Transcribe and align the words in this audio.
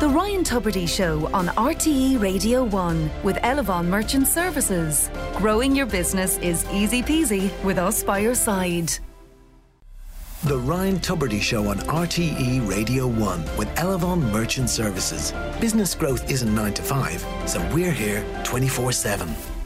The 0.00 0.08
Ryan 0.08 0.44
Tubridy 0.44 0.88
Show 0.88 1.28
on 1.34 1.48
RTE 1.48 2.22
Radio 2.22 2.64
1 2.64 3.10
with 3.22 3.36
Elavon 3.42 3.84
Merchant 3.84 4.26
Services. 4.26 5.10
Growing 5.36 5.76
your 5.76 5.84
business 5.84 6.38
is 6.38 6.64
easy 6.72 7.02
peasy 7.02 7.50
with 7.62 7.76
us 7.76 8.02
by 8.02 8.20
your 8.20 8.34
side. 8.34 8.90
The 10.44 10.56
Ryan 10.56 11.00
Tubridy 11.00 11.42
Show 11.42 11.68
on 11.68 11.80
RTE 11.80 12.66
Radio 12.66 13.06
1 13.08 13.58
with 13.58 13.68
Elavon 13.76 14.22
Merchant 14.32 14.70
Services. 14.70 15.34
Business 15.60 15.94
growth 15.94 16.30
isn't 16.30 16.54
9 16.54 16.72
to 16.72 16.82
5, 16.82 17.26
so 17.44 17.60
we're 17.74 17.92
here 17.92 18.24
24 18.44 18.92
7. 18.92 19.59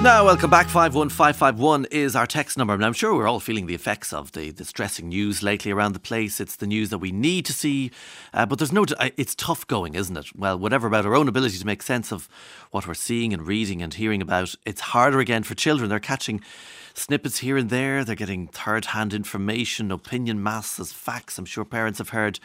Now, 0.00 0.24
welcome 0.24 0.48
back. 0.48 0.68
51551 0.68 1.86
is 1.86 2.14
our 2.14 2.26
text 2.26 2.56
number. 2.56 2.72
And 2.72 2.84
I'm 2.84 2.92
sure 2.92 3.16
we're 3.16 3.26
all 3.26 3.40
feeling 3.40 3.66
the 3.66 3.74
effects 3.74 4.12
of 4.12 4.30
the 4.30 4.52
distressing 4.52 5.08
news 5.08 5.42
lately 5.42 5.72
around 5.72 5.92
the 5.92 5.98
place. 5.98 6.38
It's 6.38 6.54
the 6.54 6.68
news 6.68 6.90
that 6.90 6.98
we 6.98 7.10
need 7.10 7.44
to 7.46 7.52
see. 7.52 7.90
Uh, 8.32 8.46
but 8.46 8.60
there's 8.60 8.72
no, 8.72 8.84
it's 9.16 9.34
tough 9.34 9.66
going, 9.66 9.96
isn't 9.96 10.16
it? 10.16 10.26
Well, 10.36 10.56
whatever 10.56 10.86
about 10.86 11.04
our 11.04 11.16
own 11.16 11.26
ability 11.26 11.58
to 11.58 11.66
make 11.66 11.82
sense 11.82 12.12
of 12.12 12.28
what 12.70 12.86
we're 12.86 12.94
seeing 12.94 13.34
and 13.34 13.44
reading 13.44 13.82
and 13.82 13.92
hearing 13.92 14.22
about, 14.22 14.54
it's 14.64 14.80
harder 14.80 15.18
again 15.18 15.42
for 15.42 15.56
children. 15.56 15.90
They're 15.90 15.98
catching 15.98 16.42
snippets 16.98 17.38
here 17.38 17.56
and 17.56 17.70
there. 17.70 18.04
They're 18.04 18.14
getting 18.14 18.48
third 18.48 18.86
hand 18.86 19.14
information, 19.14 19.90
opinion 19.90 20.42
mass 20.42 20.78
as 20.78 20.92
facts. 20.92 21.38
I'm 21.38 21.44
sure 21.44 21.64
parents 21.64 21.98
have 21.98 22.10
heard 22.10 22.38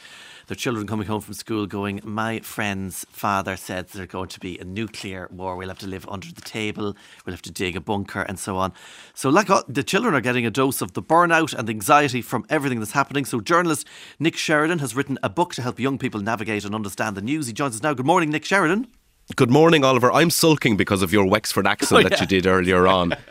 their 0.48 0.55
children 0.55 0.88
coming 0.88 1.07
home 1.07 1.21
from 1.21 1.34
school 1.34 1.65
going, 1.65 2.01
My 2.04 2.40
friend's 2.40 3.05
father 3.09 3.55
said 3.55 3.90
there's 3.90 4.07
going 4.07 4.29
to 4.29 4.40
be 4.40 4.57
a 4.59 4.63
nuclear 4.63 5.27
war. 5.31 5.55
We'll 5.55 5.70
have 5.70 5.79
to 5.79 5.88
live 5.88 6.07
under 6.09 6.31
the 6.31 6.41
table. 6.41 6.95
We'll 7.26 7.34
have 7.34 7.41
to 7.43 7.52
dig 7.52 7.75
a 7.75 7.81
bunker 7.81 8.21
and 8.21 8.39
so 8.39 8.57
on. 8.57 8.73
So, 9.13 9.29
like 9.29 9.49
the 9.67 9.84
children 9.84 10.15
are 10.15 10.21
getting 10.21 10.45
a 10.45 10.51
dose 10.51 10.81
of 10.81 10.93
the 10.93 11.01
burnout 11.01 11.53
and 11.53 11.70
anxiety 11.70 12.21
from 12.21 12.45
everything 12.49 12.79
that's 12.79 12.91
happening. 12.91 13.25
So, 13.25 13.39
journalist 13.39 13.88
Nick 14.20 14.35
Sheridan 14.35 14.79
has 14.79 14.95
written 14.95 15.17
a 15.21 15.29
book 15.29 15.53
to 15.55 15.61
help 15.61 15.79
young 15.79 15.98
people 15.98 16.21
navigate 16.21 16.65
and 16.65 16.73
understand 16.73 17.15
the 17.15 17.21
news. 17.21 17.48
He 17.48 17.53
joins 17.53 17.76
us 17.76 17.84
now. 17.84 17.93
Good 17.93 18.05
morning, 18.05 18.29
Nick 18.31 18.45
Sheridan. 18.45 18.87
Good 19.35 19.51
morning, 19.51 19.85
Oliver. 19.85 20.12
I'm 20.12 20.29
sulking 20.29 20.76
because 20.76 21.01
of 21.01 21.13
your 21.13 21.26
Wexford 21.26 21.65
accent 21.65 21.91
oh, 21.91 22.01
yeah. 22.01 22.09
that 22.09 22.21
you 22.21 22.27
did 22.27 22.45
earlier 22.45 22.87
on. 22.87 23.15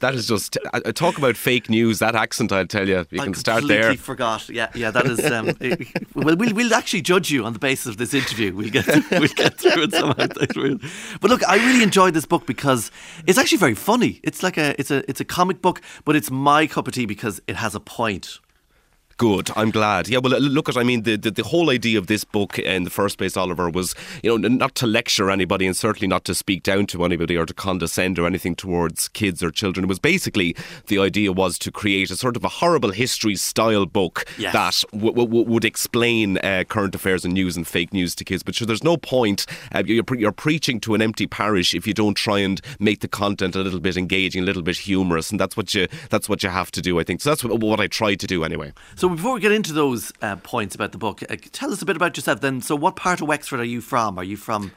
that 0.00 0.14
is 0.14 0.28
just 0.28 0.58
I, 0.72 0.80
talk 0.92 1.18
about 1.18 1.36
fake 1.36 1.68
news. 1.68 1.98
That 1.98 2.14
accent, 2.14 2.52
I'll 2.52 2.66
tell 2.66 2.88
you, 2.88 3.06
you 3.10 3.20
I 3.20 3.24
can 3.24 3.34
start 3.34 3.66
there. 3.66 3.90
I 3.90 3.96
forgot. 3.96 4.48
Yeah, 4.48 4.70
yeah, 4.74 4.90
that 4.90 5.06
is. 5.06 5.24
Um, 5.30 5.46
well, 6.14 6.36
we'll 6.36 6.54
we'll 6.54 6.74
actually 6.74 7.02
judge 7.02 7.30
you 7.30 7.44
on 7.44 7.52
the 7.52 7.58
basis 7.58 7.86
of 7.86 7.96
this 7.96 8.14
interview. 8.14 8.54
We'll 8.54 8.70
get 8.70 8.86
we'll 9.10 9.28
get 9.28 9.58
through 9.58 9.84
it 9.84 9.92
somehow. 9.92 10.26
But 11.20 11.30
look, 11.30 11.46
I 11.48 11.56
really 11.56 11.82
enjoyed 11.82 12.14
this 12.14 12.26
book 12.26 12.46
because 12.46 12.90
it's 13.26 13.38
actually 13.38 13.58
very 13.58 13.74
funny. 13.74 14.20
It's 14.22 14.42
like 14.42 14.56
a 14.56 14.78
it's 14.78 14.90
a 14.90 15.08
it's 15.08 15.20
a 15.20 15.24
comic 15.24 15.62
book, 15.62 15.80
but 16.04 16.16
it's 16.16 16.30
my 16.30 16.66
cup 16.66 16.88
of 16.88 16.94
tea 16.94 17.06
because 17.06 17.40
it 17.46 17.56
has 17.56 17.74
a 17.74 17.80
point. 17.80 18.38
Good. 19.18 19.50
I'm 19.56 19.70
glad. 19.70 20.08
Yeah. 20.08 20.18
Well, 20.18 20.38
look 20.38 20.68
at. 20.68 20.76
I 20.76 20.82
mean, 20.82 21.02
the, 21.02 21.16
the, 21.16 21.30
the 21.30 21.42
whole 21.42 21.70
idea 21.70 21.98
of 21.98 22.06
this 22.06 22.22
book 22.22 22.58
in 22.58 22.84
the 22.84 22.90
first 22.90 23.16
place, 23.16 23.34
Oliver, 23.34 23.70
was 23.70 23.94
you 24.22 24.38
know 24.38 24.48
not 24.48 24.74
to 24.76 24.86
lecture 24.86 25.30
anybody 25.30 25.66
and 25.66 25.74
certainly 25.74 26.06
not 26.06 26.26
to 26.26 26.34
speak 26.34 26.62
down 26.62 26.86
to 26.88 27.02
anybody 27.02 27.34
or 27.34 27.46
to 27.46 27.54
condescend 27.54 28.18
or 28.18 28.26
anything 28.26 28.54
towards 28.54 29.08
kids 29.08 29.42
or 29.42 29.50
children. 29.50 29.84
It 29.84 29.88
was 29.88 29.98
basically 29.98 30.54
the 30.88 30.98
idea 30.98 31.32
was 31.32 31.58
to 31.60 31.72
create 31.72 32.10
a 32.10 32.16
sort 32.16 32.36
of 32.36 32.44
a 32.44 32.48
horrible 32.48 32.90
history 32.90 33.36
style 33.36 33.86
book 33.86 34.26
yes. 34.36 34.52
that 34.52 34.84
w- 34.92 35.14
w- 35.14 35.48
would 35.48 35.64
explain 35.64 36.36
uh, 36.38 36.64
current 36.68 36.94
affairs 36.94 37.24
and 37.24 37.32
news 37.32 37.56
and 37.56 37.66
fake 37.66 37.94
news 37.94 38.14
to 38.16 38.24
kids. 38.24 38.42
But 38.42 38.54
sure, 38.54 38.66
there's 38.66 38.84
no 38.84 38.98
point. 38.98 39.46
Uh, 39.74 39.82
you're, 39.86 40.04
pre- 40.04 40.20
you're 40.20 40.30
preaching 40.30 40.78
to 40.80 40.94
an 40.94 41.00
empty 41.00 41.26
parish 41.26 41.74
if 41.74 41.86
you 41.86 41.94
don't 41.94 42.16
try 42.16 42.40
and 42.40 42.60
make 42.78 43.00
the 43.00 43.08
content 43.08 43.56
a 43.56 43.60
little 43.60 43.80
bit 43.80 43.96
engaging, 43.96 44.42
a 44.42 44.46
little 44.46 44.62
bit 44.62 44.76
humorous, 44.76 45.30
and 45.30 45.40
that's 45.40 45.56
what 45.56 45.74
you 45.74 45.88
that's 46.10 46.28
what 46.28 46.42
you 46.42 46.50
have 46.50 46.70
to 46.72 46.82
do. 46.82 47.00
I 47.00 47.02
think 47.02 47.22
so. 47.22 47.30
That's 47.30 47.42
what, 47.42 47.60
what 47.60 47.80
I 47.80 47.86
tried 47.86 48.20
to 48.20 48.26
do 48.26 48.44
anyway. 48.44 48.74
So 48.94 49.05
so 49.06 49.14
before 49.14 49.34
we 49.34 49.40
get 49.40 49.52
into 49.52 49.72
those 49.72 50.12
uh, 50.20 50.34
points 50.34 50.74
about 50.74 50.90
the 50.90 50.98
book, 50.98 51.22
uh, 51.30 51.36
tell 51.52 51.72
us 51.72 51.80
a 51.80 51.84
bit 51.84 51.94
about 51.94 52.16
yourself 52.16 52.40
then. 52.40 52.60
So 52.60 52.74
what 52.74 52.96
part 52.96 53.20
of 53.20 53.28
Wexford 53.28 53.60
are 53.60 53.64
you 53.64 53.80
from? 53.80 54.18
Are 54.18 54.24
you 54.24 54.36
from 54.36 54.72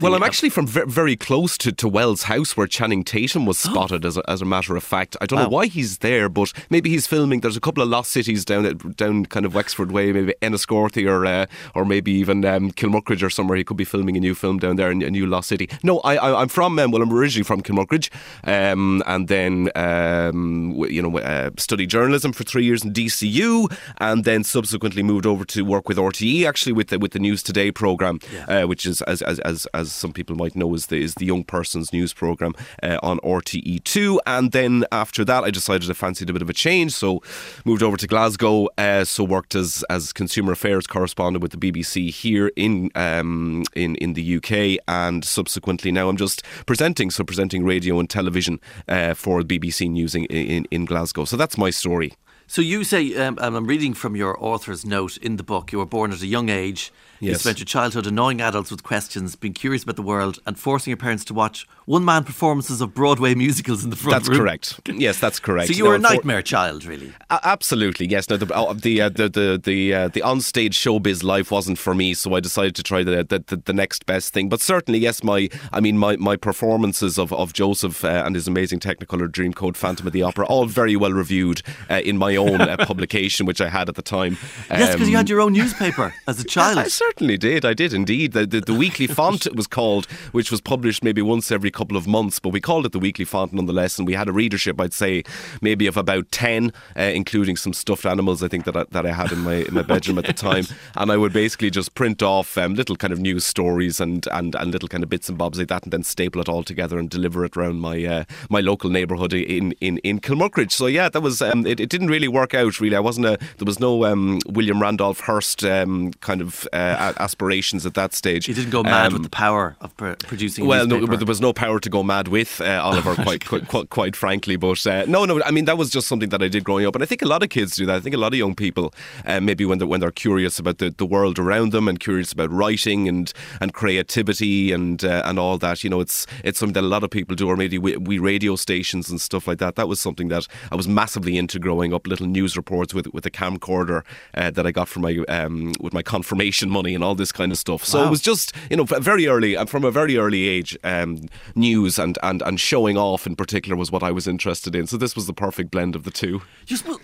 well, 0.00 0.14
I'm 0.14 0.22
actually 0.22 0.50
from 0.50 0.66
very 0.66 1.16
close 1.16 1.56
to, 1.58 1.72
to 1.72 1.88
Wells 1.88 2.24
House 2.24 2.56
where 2.56 2.66
Channing 2.66 3.04
Tatum 3.04 3.46
was 3.46 3.64
oh. 3.66 3.70
spotted, 3.72 4.04
as, 4.04 4.16
a, 4.16 4.30
as 4.30 4.42
a 4.42 4.44
matter 4.44 4.76
of 4.76 4.82
fact. 4.82 5.16
I 5.20 5.26
don't 5.26 5.38
wow. 5.38 5.44
know 5.44 5.50
why 5.50 5.66
he's 5.66 5.98
there, 5.98 6.28
but 6.28 6.52
maybe 6.70 6.90
he's 6.90 7.06
filming. 7.06 7.40
There's 7.40 7.56
a 7.56 7.60
couple 7.60 7.82
of 7.82 7.88
lost 7.88 8.12
cities 8.12 8.44
down 8.44 8.66
at, 8.66 8.96
down 8.96 9.26
kind 9.26 9.46
of 9.46 9.54
Wexford 9.54 9.92
way, 9.92 10.12
maybe 10.12 10.34
Enniscorthy 10.42 11.08
or 11.08 11.26
uh, 11.26 11.46
or 11.74 11.84
maybe 11.84 12.12
even 12.12 12.44
um, 12.44 12.70
Kilmuckridge 12.72 13.22
or 13.22 13.30
somewhere. 13.30 13.56
He 13.56 13.64
could 13.64 13.76
be 13.76 13.84
filming 13.84 14.16
a 14.16 14.20
new 14.20 14.34
film 14.34 14.58
down 14.58 14.76
there, 14.76 14.90
in 14.90 15.02
a 15.02 15.10
new 15.10 15.26
lost 15.26 15.48
city. 15.48 15.68
No, 15.82 16.00
I, 16.00 16.16
I, 16.16 16.42
am 16.42 16.48
from, 16.48 16.78
um, 16.78 16.90
well, 16.90 17.02
I'm 17.02 17.12
originally 17.12 17.44
from 17.44 17.62
Kilmuckridge 17.62 18.10
um, 18.44 19.02
and 19.06 19.28
then, 19.28 19.70
um, 19.74 20.74
you 20.88 21.02
know, 21.02 21.18
uh, 21.18 21.50
studied 21.58 21.90
journalism 21.90 22.32
for 22.32 22.44
three 22.44 22.64
years 22.64 22.84
in 22.84 22.92
DCU 22.92 23.74
and 23.98 24.24
then 24.24 24.44
subsequently 24.44 25.02
moved 25.02 25.26
over 25.26 25.44
to 25.46 25.62
work 25.62 25.88
with 25.88 25.98
RTE, 25.98 26.46
actually, 26.46 26.72
with 26.72 26.88
the, 26.88 26.98
with 26.98 27.12
the 27.12 27.18
News 27.18 27.42
Today 27.42 27.70
programme, 27.70 28.20
yeah. 28.32 28.62
uh, 28.62 28.66
which 28.66 28.86
is, 28.86 29.02
as, 29.02 29.22
as, 29.22 29.38
as, 29.40 29.66
as 29.82 29.92
some 29.92 30.12
people 30.12 30.34
might 30.36 30.56
know, 30.56 30.72
is 30.74 30.86
the, 30.86 31.02
is 31.02 31.14
the 31.14 31.26
Young 31.26 31.44
Persons 31.44 31.92
News 31.92 32.12
programme 32.14 32.54
uh, 32.82 32.98
on 33.02 33.18
RTE2. 33.18 34.18
And 34.26 34.52
then 34.52 34.84
after 34.90 35.24
that, 35.24 35.44
I 35.44 35.50
decided 35.50 35.90
I 35.90 35.92
fancied 35.92 36.30
a 36.30 36.32
bit 36.32 36.42
of 36.42 36.48
a 36.48 36.54
change, 36.54 36.92
so 36.92 37.22
moved 37.64 37.82
over 37.82 37.96
to 37.96 38.06
Glasgow. 38.06 38.68
Uh, 38.78 39.04
so 39.04 39.24
worked 39.24 39.54
as 39.54 39.84
as 39.90 40.12
consumer 40.12 40.52
affairs 40.52 40.86
correspondent 40.86 41.42
with 41.42 41.52
the 41.52 41.58
BBC 41.58 42.10
here 42.10 42.50
in 42.56 42.90
um, 42.94 43.64
in 43.74 43.96
in 43.96 44.14
the 44.14 44.36
UK, 44.36 44.82
and 44.88 45.24
subsequently 45.24 45.92
now 45.92 46.08
I'm 46.08 46.16
just 46.16 46.42
presenting, 46.66 47.10
so 47.10 47.24
presenting 47.24 47.64
radio 47.64 47.98
and 47.98 48.08
television 48.08 48.60
uh, 48.88 49.14
for 49.14 49.42
BBC 49.42 49.90
News 49.90 50.14
in, 50.14 50.24
in, 50.26 50.66
in 50.70 50.84
Glasgow. 50.84 51.24
So 51.24 51.36
that's 51.36 51.58
my 51.58 51.70
story. 51.70 52.14
So 52.46 52.60
you 52.60 52.84
say, 52.84 53.14
um, 53.16 53.38
and 53.40 53.56
I'm 53.56 53.66
reading 53.66 53.94
from 53.94 54.14
your 54.16 54.36
author's 54.42 54.84
note 54.84 55.16
in 55.16 55.36
the 55.36 55.42
book, 55.42 55.72
you 55.72 55.78
were 55.78 55.86
born 55.86 56.12
at 56.12 56.22
a 56.22 56.26
young 56.26 56.48
age. 56.48 56.92
Yes. 57.22 57.34
You 57.34 57.38
spent 57.38 57.58
your 57.60 57.66
childhood 57.66 58.08
annoying 58.08 58.40
adults 58.40 58.72
with 58.72 58.82
questions, 58.82 59.36
being 59.36 59.54
curious 59.54 59.84
about 59.84 59.94
the 59.94 60.02
world, 60.02 60.40
and 60.44 60.58
forcing 60.58 60.90
your 60.90 60.96
parents 60.96 61.24
to 61.26 61.34
watch 61.34 61.68
one-man 61.84 62.24
performances 62.24 62.80
of 62.80 62.94
Broadway 62.94 63.36
musicals 63.36 63.84
in 63.84 63.90
the 63.90 63.96
front 63.96 64.16
that's 64.16 64.28
room. 64.28 64.38
correct. 64.38 64.80
Yes, 64.92 65.18
that's 65.18 65.40
correct. 65.40 65.68
So 65.68 65.74
you 65.74 65.84
were 65.86 65.94
a 65.94 65.98
nightmare 65.98 66.38
for, 66.38 66.46
child, 66.46 66.84
really. 66.84 67.12
Uh, 67.30 67.38
absolutely, 67.44 68.06
yes. 68.06 68.28
No, 68.28 68.36
the 68.36 68.54
uh, 68.54 68.72
the 68.72 69.00
uh, 69.00 69.08
the 69.08 69.28
the 69.28 69.60
the, 69.62 69.94
uh, 69.94 70.08
the 70.08 70.20
onstage 70.20 70.72
showbiz 70.74 71.22
life 71.24 71.50
wasn't 71.50 71.78
for 71.78 71.94
me, 71.94 72.14
so 72.14 72.34
I 72.34 72.40
decided 72.40 72.76
to 72.76 72.82
try 72.82 73.02
the, 73.02 73.24
the 73.24 73.56
the, 73.56 73.72
next 73.72 74.04
best 74.06 74.32
thing. 74.32 74.48
But 74.48 74.60
certainly, 74.60 74.98
yes, 74.98 75.24
my 75.24 75.48
I 75.72 75.80
mean 75.80 75.98
my, 75.98 76.16
my 76.16 76.36
performances 76.36 77.18
of 77.18 77.32
of 77.32 77.52
Joseph 77.52 78.04
uh, 78.04 78.22
and 78.24 78.34
his 78.34 78.46
amazing 78.46 78.80
Technicolor 78.80 79.28
Dreamcoat 79.28 79.76
Phantom 79.76 80.06
of 80.06 80.12
the 80.12 80.22
Opera, 80.22 80.46
all 80.46 80.66
very 80.66 80.94
well 80.94 81.12
reviewed 81.12 81.62
uh, 81.88 82.00
in 82.04 82.18
my 82.18 82.36
own 82.36 82.60
uh, 82.60 82.76
publication, 82.78 83.46
which 83.46 83.60
I 83.60 83.68
had 83.68 83.88
at 83.88 83.94
the 83.94 84.02
time. 84.02 84.36
Um, 84.70 84.80
yes, 84.80 84.92
because 84.92 85.08
you 85.08 85.16
had 85.16 85.30
your 85.30 85.40
own 85.40 85.52
newspaper 85.54 86.14
as 86.26 86.38
a 86.40 86.44
child. 86.56 86.78
I 86.78 86.88
certainly 87.12 87.36
did. 87.36 87.64
I 87.64 87.74
did 87.74 87.92
indeed. 87.92 88.32
The, 88.32 88.46
the, 88.46 88.60
the 88.60 88.72
Weekly 88.72 89.06
Font 89.18 89.44
it 89.44 89.54
was 89.54 89.66
called, 89.66 90.06
which 90.32 90.50
was 90.50 90.62
published 90.62 91.04
maybe 91.04 91.20
once 91.20 91.52
every 91.52 91.70
couple 91.70 91.96
of 91.96 92.06
months, 92.06 92.38
but 92.38 92.50
we 92.50 92.60
called 92.60 92.86
it 92.86 92.92
the 92.92 92.98
Weekly 92.98 93.26
Font 93.26 93.52
nonetheless. 93.52 93.98
And 93.98 94.06
we 94.06 94.14
had 94.14 94.28
a 94.28 94.32
readership, 94.32 94.80
I'd 94.80 94.94
say, 94.94 95.22
maybe 95.60 95.86
of 95.86 95.98
about 95.98 96.30
ten, 96.30 96.72
uh, 96.96 97.02
including 97.02 97.56
some 97.56 97.74
stuffed 97.74 98.06
animals. 98.06 98.42
I 98.42 98.48
think 98.48 98.64
that 98.64 98.76
I, 98.76 98.84
that 98.92 99.04
I 99.04 99.12
had 99.12 99.30
in 99.30 99.40
my 99.40 99.56
in 99.56 99.74
my 99.74 99.82
bedroom 99.82 100.18
at 100.18 100.24
the 100.24 100.32
time, 100.32 100.64
and 100.96 101.12
I 101.12 101.18
would 101.18 101.34
basically 101.34 101.70
just 101.70 101.94
print 101.94 102.22
off 102.22 102.56
um, 102.56 102.74
little 102.74 102.96
kind 102.96 103.12
of 103.12 103.20
news 103.20 103.44
stories 103.44 104.00
and, 104.00 104.26
and 104.32 104.54
and 104.54 104.72
little 104.72 104.88
kind 104.88 105.04
of 105.04 105.10
bits 105.10 105.28
and 105.28 105.36
bobs 105.36 105.58
like 105.58 105.68
that, 105.68 105.82
and 105.82 105.92
then 105.92 106.04
staple 106.04 106.40
it 106.40 106.48
all 106.48 106.62
together 106.62 106.98
and 106.98 107.10
deliver 107.10 107.44
it 107.44 107.58
around 107.58 107.80
my 107.80 108.02
uh, 108.04 108.24
my 108.48 108.60
local 108.60 108.88
neighbourhood 108.88 109.34
in 109.34 109.72
in 109.80 109.98
in 109.98 110.18
Kilmuckridge. 110.18 110.72
So 110.72 110.86
yeah, 110.86 111.10
that 111.10 111.20
was 111.20 111.42
um, 111.42 111.66
it, 111.66 111.78
it 111.78 111.90
didn't 111.90 112.08
really 112.08 112.28
work 112.28 112.54
out 112.54 112.80
really. 112.80 112.96
I 112.96 113.00
wasn't 113.00 113.26
a 113.26 113.36
there 113.58 113.66
was 113.66 113.80
no 113.80 114.06
um, 114.06 114.40
William 114.46 114.80
Randolph 114.80 115.20
Hearst 115.20 115.62
um, 115.64 116.12
kind 116.20 116.40
of 116.40 116.66
uh, 116.72 116.96
aspirations 117.02 117.84
at 117.86 117.94
that 117.94 118.14
stage. 118.14 118.46
He 118.46 118.54
didn't 118.54 118.70
go 118.70 118.82
mad 118.82 119.08
um, 119.08 119.12
with 119.14 119.22
the 119.22 119.30
power 119.30 119.76
of 119.80 119.96
pr- 119.96 120.12
producing. 120.12 120.66
Well, 120.66 120.86
no, 120.86 121.06
but 121.06 121.18
there 121.18 121.26
was 121.26 121.40
no 121.40 121.52
power 121.52 121.80
to 121.80 121.90
go 121.90 122.02
mad 122.02 122.28
with 122.28 122.60
uh, 122.60 122.80
Oliver, 122.82 123.14
quite, 123.14 123.44
quite, 123.50 123.68
quite, 123.68 123.90
quite 123.90 124.16
frankly. 124.16 124.56
But 124.56 124.86
uh, 124.86 125.04
no, 125.06 125.24
no, 125.24 125.42
I 125.42 125.50
mean 125.50 125.64
that 125.66 125.78
was 125.78 125.90
just 125.90 126.06
something 126.08 126.30
that 126.30 126.42
I 126.42 126.48
did 126.48 126.64
growing 126.64 126.86
up, 126.86 126.94
and 126.94 127.02
I 127.02 127.06
think 127.06 127.22
a 127.22 127.26
lot 127.26 127.42
of 127.42 127.48
kids 127.48 127.76
do 127.76 127.86
that. 127.86 127.96
I 127.96 128.00
think 128.00 128.14
a 128.14 128.18
lot 128.18 128.32
of 128.32 128.38
young 128.38 128.54
people, 128.54 128.94
uh, 129.26 129.40
maybe 129.40 129.64
when 129.64 129.78
they're 129.78 129.88
when 129.88 130.00
they're 130.00 130.10
curious 130.10 130.58
about 130.58 130.78
the, 130.78 130.90
the 130.90 131.06
world 131.06 131.38
around 131.38 131.72
them 131.72 131.88
and 131.88 131.98
curious 131.98 132.32
about 132.32 132.50
writing 132.50 133.08
and 133.08 133.32
and 133.60 133.72
creativity 133.74 134.72
and 134.72 135.04
uh, 135.04 135.22
and 135.24 135.38
all 135.38 135.58
that, 135.58 135.82
you 135.84 135.90
know, 135.90 136.00
it's 136.00 136.26
it's 136.44 136.58
something 136.58 136.74
that 136.74 136.86
a 136.86 136.92
lot 136.94 137.04
of 137.04 137.10
people 137.10 137.34
do, 137.34 137.48
or 137.48 137.56
maybe 137.56 137.78
we, 137.78 137.96
we 137.96 138.18
radio 138.18 138.56
stations 138.56 139.10
and 139.10 139.20
stuff 139.20 139.46
like 139.46 139.58
that. 139.58 139.76
That 139.76 139.88
was 139.88 140.00
something 140.00 140.28
that 140.28 140.46
I 140.70 140.76
was 140.76 140.88
massively 140.88 141.36
into 141.36 141.58
growing 141.58 141.92
up. 141.92 142.06
Little 142.06 142.26
news 142.26 142.56
reports 142.56 142.94
with 142.94 143.06
with 143.12 143.26
a 143.26 143.30
camcorder 143.30 144.04
uh, 144.34 144.50
that 144.50 144.66
I 144.66 144.72
got 144.72 144.88
from 144.88 145.02
my 145.02 145.18
um, 145.28 145.72
with 145.80 145.92
my 145.92 146.02
confirmation 146.02 146.70
money 146.70 146.81
and 146.86 147.04
all 147.04 147.14
this 147.14 147.32
kind 147.32 147.52
of 147.52 147.58
stuff. 147.58 147.84
So 147.84 148.00
wow. 148.00 148.06
it 148.06 148.10
was 148.10 148.20
just 148.20 148.52
you 148.70 148.76
know 148.76 148.84
very 148.84 149.26
early 149.26 149.56
uh, 149.56 149.66
from 149.66 149.84
a 149.84 149.90
very 149.90 150.16
early 150.16 150.48
age, 150.48 150.76
um, 150.84 151.28
news 151.54 151.98
and, 151.98 152.18
and 152.22 152.42
and 152.42 152.58
showing 152.58 152.96
off 152.96 153.26
in 153.26 153.36
particular 153.36 153.76
was 153.76 153.90
what 153.90 154.02
I 154.02 154.10
was 154.10 154.26
interested 154.26 154.74
in. 154.74 154.86
So 154.86 154.96
this 154.96 155.14
was 155.14 155.26
the 155.26 155.32
perfect 155.32 155.70
blend 155.70 155.94
of 155.94 156.04
the 156.04 156.10
two. 156.10 156.42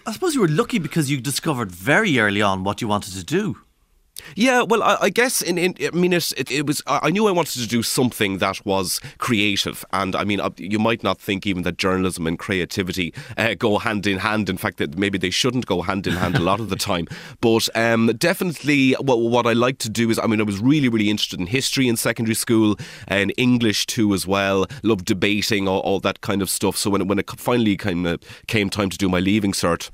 I 0.07 0.13
suppose 0.13 0.35
you 0.35 0.41
were 0.41 0.49
lucky 0.49 0.79
because 0.79 1.11
you 1.11 1.21
discovered 1.21 1.71
very 1.71 2.19
early 2.19 2.43
on 2.43 2.65
what 2.65 2.81
you 2.81 2.89
wanted 2.89 3.15
to 3.15 3.25
do. 3.25 3.59
Yeah, 4.35 4.63
well, 4.63 4.83
I, 4.83 4.97
I 5.03 5.11
guess 5.11 5.43
in, 5.43 5.59
in, 5.59 5.75
I 5.81 5.91
mean, 5.91 6.13
it, 6.13 6.33
it, 6.37 6.51
it, 6.51 6.67
was. 6.67 6.83
I 6.87 7.11
knew 7.11 7.27
I 7.27 7.33
wanted 7.33 7.61
to 7.61 7.67
do 7.67 7.83
something 7.83 8.39
that 8.39 8.65
was 8.65 9.01
creative, 9.19 9.85
and 9.93 10.15
I 10.15 10.25
mean, 10.25 10.41
uh, 10.41 10.51
you 10.57 10.79
might 10.79 11.03
not 11.03 11.21
think 11.21 11.47
even 11.47 11.63
that 11.63 11.79
journalism 11.79 12.27
and 12.27 12.39
creativity 12.39 13.15
uh, 13.37 13.55
go 13.55 13.79
hand 13.79 14.07
in 14.07 14.19
hand. 14.19 14.49
In 14.49 14.57
fact, 14.57 14.79
that 14.79 14.99
maybe 14.99 15.19
they 15.19 15.31
shouldn't 15.31 15.67
go 15.67 15.83
hand 15.83 16.07
in 16.07 16.15
hand 16.15 16.37
a 16.37 16.41
lot 16.41 16.61
of 16.61 16.69
the 16.69 16.77
time. 16.77 17.07
But 17.41 17.69
um, 17.75 18.09
definitely, 18.19 18.93
what, 18.95 19.21
what 19.21 19.47
I 19.47 19.53
like 19.53 19.79
to 19.79 19.91
do 19.91 20.11
is, 20.11 20.19
I 20.19 20.27
mean, 20.27 20.41
I 20.41 20.45
was 20.45 20.59
really, 20.61 20.89
really 20.89 21.11
interested 21.11 21.41
in 21.41 21.47
history 21.47 21.89
in 21.89 21.97
secondary 21.97 22.35
school 22.35 22.77
and 23.07 23.33
English 23.37 23.87
too 23.87 24.15
as 24.15 24.27
well. 24.27 24.67
Loved 24.83 25.05
debating, 25.05 25.69
all, 25.69 25.81
all 25.81 26.01
that 26.01 26.21
kind 26.21 26.43
of 26.43 26.51
stuff. 26.51 26.77
So 26.77 26.91
when 26.91 27.07
when 27.07 27.19
it 27.19 27.31
finally 27.31 27.77
kind 27.77 28.07
of 28.07 28.21
came 28.47 28.71
time 28.71 28.91
to 28.91 28.99
do 28.99 29.09
my 29.09 29.21
leaving 29.21 29.53
cert. 29.53 29.91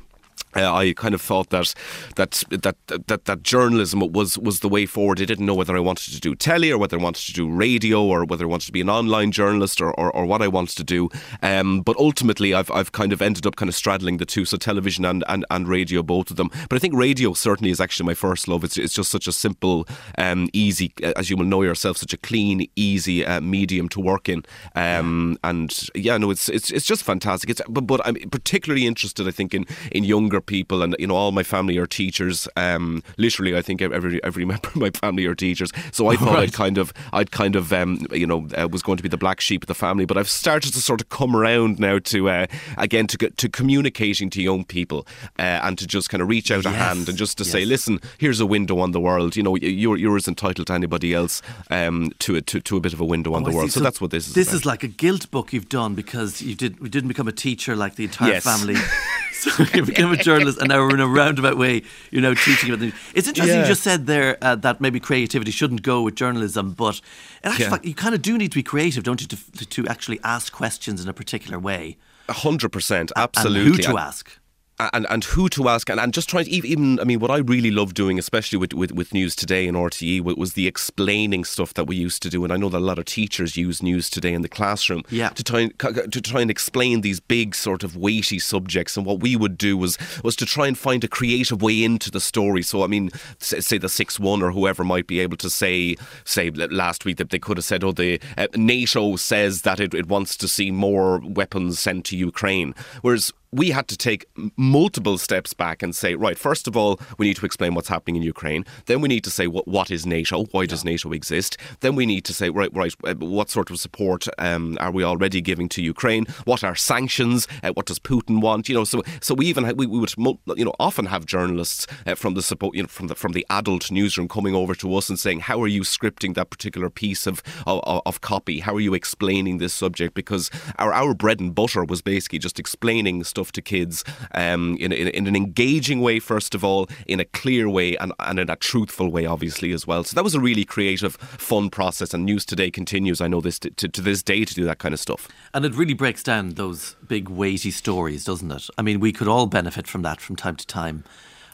Uh, 0.57 0.73
I 0.73 0.93
kind 0.93 1.15
of 1.15 1.21
thought 1.21 1.51
that 1.51 1.75
that 2.17 2.43
that 2.51 2.77
that 3.07 3.25
that 3.25 3.43
journalism 3.43 4.01
was 4.01 4.39
was 4.39 4.61
the 4.61 4.69
way 4.69 4.87
forward. 4.87 5.21
I 5.21 5.25
didn't 5.25 5.47
know 5.47 5.55
whether 5.55 5.77
I 5.77 5.81
wanted 5.81 6.13
to 6.15 6.21
do 6.21 6.35
telly 6.35 6.71
or 6.71 6.79
whether 6.79 6.99
I 6.99 7.03
wanted 7.03 7.27
to 7.27 7.33
do 7.33 7.49
radio 7.49 8.03
or 8.05 8.25
whether 8.25 8.45
I 8.45 8.49
wanted 8.49 8.67
to 8.67 8.73
be 8.73 8.81
an 8.81 8.91
online 8.91 9.33
journalist 9.33 9.81
or, 9.81 9.93
or, 9.95 10.11
or 10.15 10.27
what 10.27 10.43
I 10.43 10.49
wanted 10.49 10.77
to 10.77 10.85
do. 10.85 11.09
Um, 11.43 11.83
but 11.83 11.97
ultimately, 11.97 12.55
I've 12.55 12.71
I've 12.71 12.93
kind 12.93 13.13
of 13.13 13.21
ended 13.21 13.47
up 13.47 13.57
kind 13.57 13.69
of 13.69 13.75
straddling 13.75 14.19
the 14.19 14.27
two, 14.27 14.45
so 14.45 14.57
television 14.57 15.05
and, 15.05 15.25
and, 15.29 15.45
and 15.51 15.69
radio, 15.69 16.03
both 16.03 16.31
of 16.31 16.37
them. 16.37 16.51
But 16.69 16.77
I 16.77 16.79
think 16.79 16.95
radio 16.95 17.33
certainly 17.33 17.71
is 17.71 17.81
actually 17.81 18.07
my 18.07 18.15
first 18.15 18.49
love. 18.49 18.65
It's 18.65 18.77
it's 18.77 18.95
just 18.95 19.11
such 19.11 19.27
a 19.27 19.33
simple, 19.33 19.87
um, 20.19 20.49
easy, 20.53 20.93
as 21.17 21.31
you 21.31 21.37
will 21.37 21.45
know 21.45 21.63
yourself, 21.63 21.97
such 21.97 22.13
a 22.13 22.19
clean, 22.19 22.69
easy 22.77 23.25
uh, 23.25 23.41
medium 23.41 23.89
to 23.91 24.01
work 24.01 24.29
in. 24.29 24.45
Um, 24.75 25.39
and 25.43 25.89
yeah, 25.95 26.19
no, 26.19 26.31
it's 26.31 26.49
it's 26.49 26.71
it's 26.71 26.87
just 26.87 27.03
fantastic. 27.03 27.51
It's 27.51 27.63
but, 27.69 27.87
but 27.87 28.01
I'm 28.07 28.15
particularly 28.31 28.87
interested, 28.87 29.27
I 29.29 29.31
think, 29.31 29.55
in 29.55 29.67
in 29.91 30.05
younger 30.05 30.41
people, 30.47 30.83
and 30.83 30.95
you 30.99 31.07
know, 31.07 31.17
all 31.17 31.33
my 31.33 31.43
family 31.43 31.79
are 31.79 31.87
teachers. 31.87 32.49
Um, 32.57 33.03
literally, 33.19 33.57
I 33.57 33.63
think 33.63 33.83
every 33.83 34.23
every 34.23 34.45
member 34.55 34.69
of 34.69 34.77
my 34.77 34.91
family 34.91 35.27
are 35.27 35.35
teachers. 35.35 35.71
So 35.93 36.09
I 36.09 36.17
thought 36.17 36.35
right. 36.35 36.45
I'd 36.45 36.53
kind 36.53 36.79
of, 36.79 36.93
I'd 37.13 37.31
kind 37.31 37.57
of, 37.57 37.73
um, 37.73 38.07
you 38.13 38.27
know, 38.27 38.49
uh, 38.57 38.69
was 38.69 38.83
going 38.83 38.97
to 38.97 39.03
be 39.03 39.09
the 39.09 39.17
black 39.17 39.41
sheep 39.41 39.63
of 39.63 39.69
the 39.69 39.75
family. 39.75 40.05
But 40.05 40.17
I've 40.17 40.31
started 40.31 40.73
to 40.75 40.81
sort 40.81 41.01
of 41.01 41.09
come 41.09 41.37
around 41.37 41.79
now 41.79 41.99
to 41.99 42.29
uh, 42.29 42.47
again 42.79 43.07
to 43.09 43.17
get 43.17 43.37
to 43.39 43.49
communicating 43.49 44.31
to 44.31 44.43
young 44.43 44.65
people 44.65 45.07
uh, 45.39 45.61
and 45.63 45.79
to 45.79 45.87
just 45.87 46.11
kind 46.11 46.23
of 46.23 46.29
reach 46.29 46.51
out 46.51 46.65
yes. 46.65 46.75
a 46.75 46.77
hand 46.77 47.09
and 47.09 47.19
just 47.19 47.39
to 47.39 47.45
yes. 47.45 47.53
say, 47.53 47.65
listen, 47.65 48.01
here's 48.19 48.41
a 48.41 48.47
window 48.47 48.79
on 48.79 48.93
the 48.93 49.01
world. 49.01 49.37
You 49.37 49.43
know, 49.43 49.57
you're 49.57 49.97
you're 49.97 50.17
as 50.17 50.29
entitled 50.29 50.67
to 50.69 50.73
anybody 50.73 51.15
else 51.15 51.43
um, 51.71 52.13
to, 52.21 52.37
a, 52.37 52.43
to 52.43 52.61
to 52.61 52.77
a 52.77 52.81
bit 52.81 52.93
of 52.93 53.01
a 53.01 53.05
window 53.05 53.35
on 53.35 53.43
oh, 53.43 53.51
the 53.51 53.57
world. 53.57 53.71
So, 53.71 53.81
so, 53.81 53.85
that's 53.85 54.01
what 54.01 54.11
this 54.11 54.29
is. 54.29 54.35
This 54.35 54.49
about. 54.49 54.57
is 54.57 54.67
like 54.67 54.83
a 54.83 54.89
guilt 54.89 55.31
book 55.31 55.53
you've 55.53 55.69
done 55.69 55.95
because 55.95 56.43
you 56.43 56.55
did 56.55 56.81
we 56.81 56.89
didn't 56.89 57.09
become 57.09 57.29
a 57.29 57.33
teacher 57.33 57.77
like 57.77 57.97
the 57.97 58.05
entire 58.05 58.33
yes. 58.33 58.45
family. 58.45 58.77
you 59.75 59.85
became 59.85 60.13
a 60.13 60.17
journalist, 60.17 60.59
and 60.59 60.69
now 60.69 60.81
we're 60.81 60.95
in 60.95 61.01
a 61.01 61.09
roundabout 61.09 61.57
way, 61.57 61.83
you 62.11 62.21
know, 62.21 62.35
teaching 62.35 62.71
about 62.71 62.81
the. 62.81 62.93
It's 63.15 63.29
interesting. 63.29 63.57
Yeah. 63.57 63.63
You 63.63 63.69
just 63.69 63.83
said 63.83 64.07
there 64.07 64.39
uh, 64.43 64.57
that 64.57 64.81
maybe 64.81 65.01
creativity 65.01 65.51
shouldn't 65.51 65.83
go 65.83 66.03
with 66.03 66.15
journalism, 66.15 66.73
but 66.73 67.01
in 67.43 67.51
actual 67.51 67.65
yeah. 67.65 67.71
fact, 67.71 67.85
you 67.85 67.95
kind 67.95 68.15
of 68.15 68.23
do 68.23 68.39
need 68.39 68.53
to 68.53 68.59
be 68.59 68.63
creative, 68.63 69.05
don't 69.05 69.21
you, 69.21 69.27
to, 69.27 69.67
to 69.67 69.87
actually 69.87 70.21
ask 70.25 70.53
questions 70.53 71.03
in 71.03 71.09
a 71.09 71.13
particular 71.13 71.59
way. 71.59 71.97
hundred 72.29 72.71
percent, 72.71 73.13
absolutely. 73.17 73.67
And 73.67 73.77
who 73.77 73.83
to 73.83 73.99
ask? 73.99 74.39
And 74.79 75.07
and 75.09 75.25
who 75.25 75.49
to 75.49 75.69
ask 75.69 75.89
and, 75.89 76.01
and 76.01 76.13
just 76.13 76.29
trying 76.29 76.45
to 76.47 76.51
even 76.51 76.99
I 76.99 77.05
mean 77.05 77.21
what 77.21 77.31
I 77.31 77.39
really 77.39 77.71
love 77.71 77.95
doing 77.95 78.19
especially 78.19 78.59
with, 78.59 78.75
with, 78.75 78.93
with 78.93 79.15
news 79.15 79.37
today 79.37 79.69
and 79.69 79.77
RTE 79.77 80.21
was 80.37 80.55
the 80.55 80.67
explaining 80.67 81.45
stuff 81.45 81.75
that 81.75 81.85
we 81.85 81.97
used 81.97 82.23
to 82.23 82.31
do 82.31 82.43
and 82.43 82.53
I 82.53 82.57
know 82.57 82.69
that 82.69 82.79
a 82.79 82.81
lot 82.81 82.99
of 82.99 83.05
teachers 83.05 83.57
use 83.57 83.83
news 83.83 84.11
today 84.11 84.33
in 84.33 84.43
the 84.43 84.49
classroom 84.49 85.03
yeah. 85.11 85.29
to 85.31 85.45
try 85.45 85.61
and 85.61 85.79
to 85.79 86.21
try 86.21 86.41
and 86.41 86.51
explain 86.51 87.03
these 87.03 87.21
big 87.21 87.55
sort 87.55 87.85
of 87.85 87.97
weighty 87.97 88.39
subjects 88.39 88.97
and 88.97 89.07
what 89.07 89.21
we 89.21 89.37
would 89.37 89.57
do 89.57 89.77
was 89.77 89.97
was 90.25 90.35
to 90.37 90.47
try 90.47 90.67
and 90.67 90.77
find 90.77 91.05
a 91.05 91.09
creative 91.09 91.63
way 91.63 91.85
into 91.85 92.11
the 92.11 92.21
story 92.21 92.63
so 92.63 92.83
I 92.83 92.89
mean 92.89 93.11
say 93.39 93.79
the 93.79 93.87
6-1 93.87 94.43
or 94.43 94.51
whoever 94.51 94.83
might 94.83 95.07
be 95.07 95.21
able 95.21 95.37
to 95.37 95.51
say 95.51 95.97
say 96.25 96.51
last 96.51 97.05
week 97.05 97.19
that 97.19 97.31
they 97.31 97.39
could 97.39 97.59
have 97.59 97.65
said 97.65 97.85
oh 97.85 97.93
the 97.93 98.21
uh, 98.37 98.49
NATO 98.57 99.15
says 99.17 99.63
that 99.63 99.79
it, 99.79 99.95
it 99.95 100.07
wants 100.07 100.37
to 100.39 100.49
see 100.49 100.73
more 100.73 101.21
weapons 101.21 101.79
sent 101.79 102.07
to 102.07 102.17
Ukraine 102.17 102.75
whereas 103.03 103.33
we 103.55 103.71
had 103.71 103.87
to 103.87 103.97
take 103.97 104.27
multiple 104.57 105.17
steps 105.17 105.55
back 105.55 105.81
and 105.83 105.95
say, 105.95 106.17
right, 106.17 106.37
first 106.37 106.67
of 106.67 106.77
all, 106.77 106.99
we 107.19 107.27
need 107.27 107.37
to 107.37 107.47
explain 107.47 107.75
what's 107.75 107.89
happening 107.89 108.17
in 108.17 108.23
Ukraine. 108.23 108.65
Then 108.87 109.01
we 109.01 109.09
need 109.09 109.23
to 109.25 109.31
say, 109.31 109.47
what, 109.47 109.69
what 109.69 109.93
is 109.93 110.05
NATO? 110.05 110.45
Why 110.47 110.67
does 110.67 110.85
NATO 110.85 111.13
exist? 111.13 111.57
Then 111.79 111.95
we 111.95 112.05
need 112.05 112.25
to 112.25 112.35
say, 112.35 112.51
right, 112.51 112.75
right, 112.75 112.93
uh, 113.05 113.15
what 113.15 113.51
sort 113.51 113.71
of 113.71 113.79
support 113.79 114.27
um, 114.39 114.77
are 114.81 114.91
we 114.91 115.05
already 115.05 115.41
giving 115.41 115.69
to 115.71 115.83
Ukraine? 115.83 116.27
What 116.45 116.65
are 116.65 116.75
sanctions? 116.75 117.47
Uh, 117.63 117.73
what 117.75 117.87
does 117.87 118.01
Putin 118.01 118.41
want? 118.41 118.69
You 118.69 118.75
know, 118.75 118.85
so 118.85 119.03
so 119.21 119.35
we 119.35 119.47
even 119.47 119.65
we, 119.77 119.87
we 119.87 119.99
would 120.01 120.13
you 120.57 120.65
know 120.65 120.75
often 120.81 121.07
have 121.07 121.25
journalists 121.25 121.87
uh, 122.07 122.17
from 122.17 122.35
the 122.35 122.43
support 122.43 122.75
you 122.75 122.83
know 122.83 122.89
from 122.89 123.07
the 123.07 123.15
from 123.15 123.33
the 123.33 123.47
adult 123.51 123.91
newsroom 123.91 124.27
coming 124.27 124.55
over 124.55 124.75
to 124.75 124.97
us 124.97 125.09
and 125.09 125.19
saying, 125.19 125.41
how 125.41 125.63
are 125.63 125.69
you 125.69 125.83
scripting 125.83 126.35
that 126.35 126.51
particular 126.51 126.91
piece 126.91 127.27
of 127.27 127.43
of, 127.67 128.03
of 128.05 128.21
copy? 128.21 128.61
How 128.61 128.75
are 128.75 128.81
you 128.81 128.95
explaining 128.95 129.59
this 129.59 129.73
subject? 129.73 130.15
Because 130.15 130.51
our 130.77 130.93
our 130.93 131.15
bread 131.15 131.39
and 131.39 131.55
butter 131.55 131.85
was 131.85 132.03
basically 132.03 132.41
just 132.41 132.59
explaining 132.59 133.23
stuff 133.23 133.44
stuff 133.45 133.53
to 133.53 133.63
kids 133.63 134.05
um, 134.33 134.77
in, 134.81 134.93
in, 134.93 135.09
in, 135.09 135.27
an 135.27 135.37
engaging 135.37 136.01
way, 136.01 136.19
first 136.19 136.55
of 136.55 136.65
all, 136.65 136.89
in 137.07 137.21
a 137.21 137.25
clear 137.25 137.69
way, 137.69 137.97
and, 137.97 138.13
and 138.21 138.39
in 138.39 138.49
a 138.49 138.57
truthful 138.57 139.11
way, 139.11 139.27
obviously, 139.27 139.73
as 139.73 139.87
well. 139.87 140.03
So 140.05 140.15
that 140.15 140.25
was 140.25 140.35
a 140.35 140.41
really 140.41 140.65
creative, 140.65 141.17
fun 141.17 141.69
process. 141.69 142.15
And 142.15 142.25
News 142.25 142.47
Today 142.47 142.71
continues, 142.71 143.21
I 143.21 143.29
know 143.29 143.41
this 143.41 143.59
to, 143.61 143.71
to, 143.71 143.89
to 143.89 144.01
this 144.01 144.23
day, 144.23 144.45
to 144.45 144.55
do 144.55 144.65
that 144.65 144.79
kind 144.79 144.95
of 144.95 145.01
stuff. 145.01 145.29
And 145.53 145.65
it 145.65 145.75
really 145.75 145.95
breaks 145.95 146.23
down 146.23 146.55
those 146.55 146.97
big, 147.07 147.29
weighty 147.29 147.71
stories, 147.71 148.25
doesn't 148.25 148.51
it? 148.51 148.69
I 148.79 148.83
mean, 148.83 149.01
we 149.01 149.13
could 149.13 149.29
all 149.29 149.47
benefit 149.47 149.87
from 149.87 150.03
that 150.03 150.21
from 150.21 150.37
time 150.37 150.57
to 150.57 150.67
time 150.67 151.05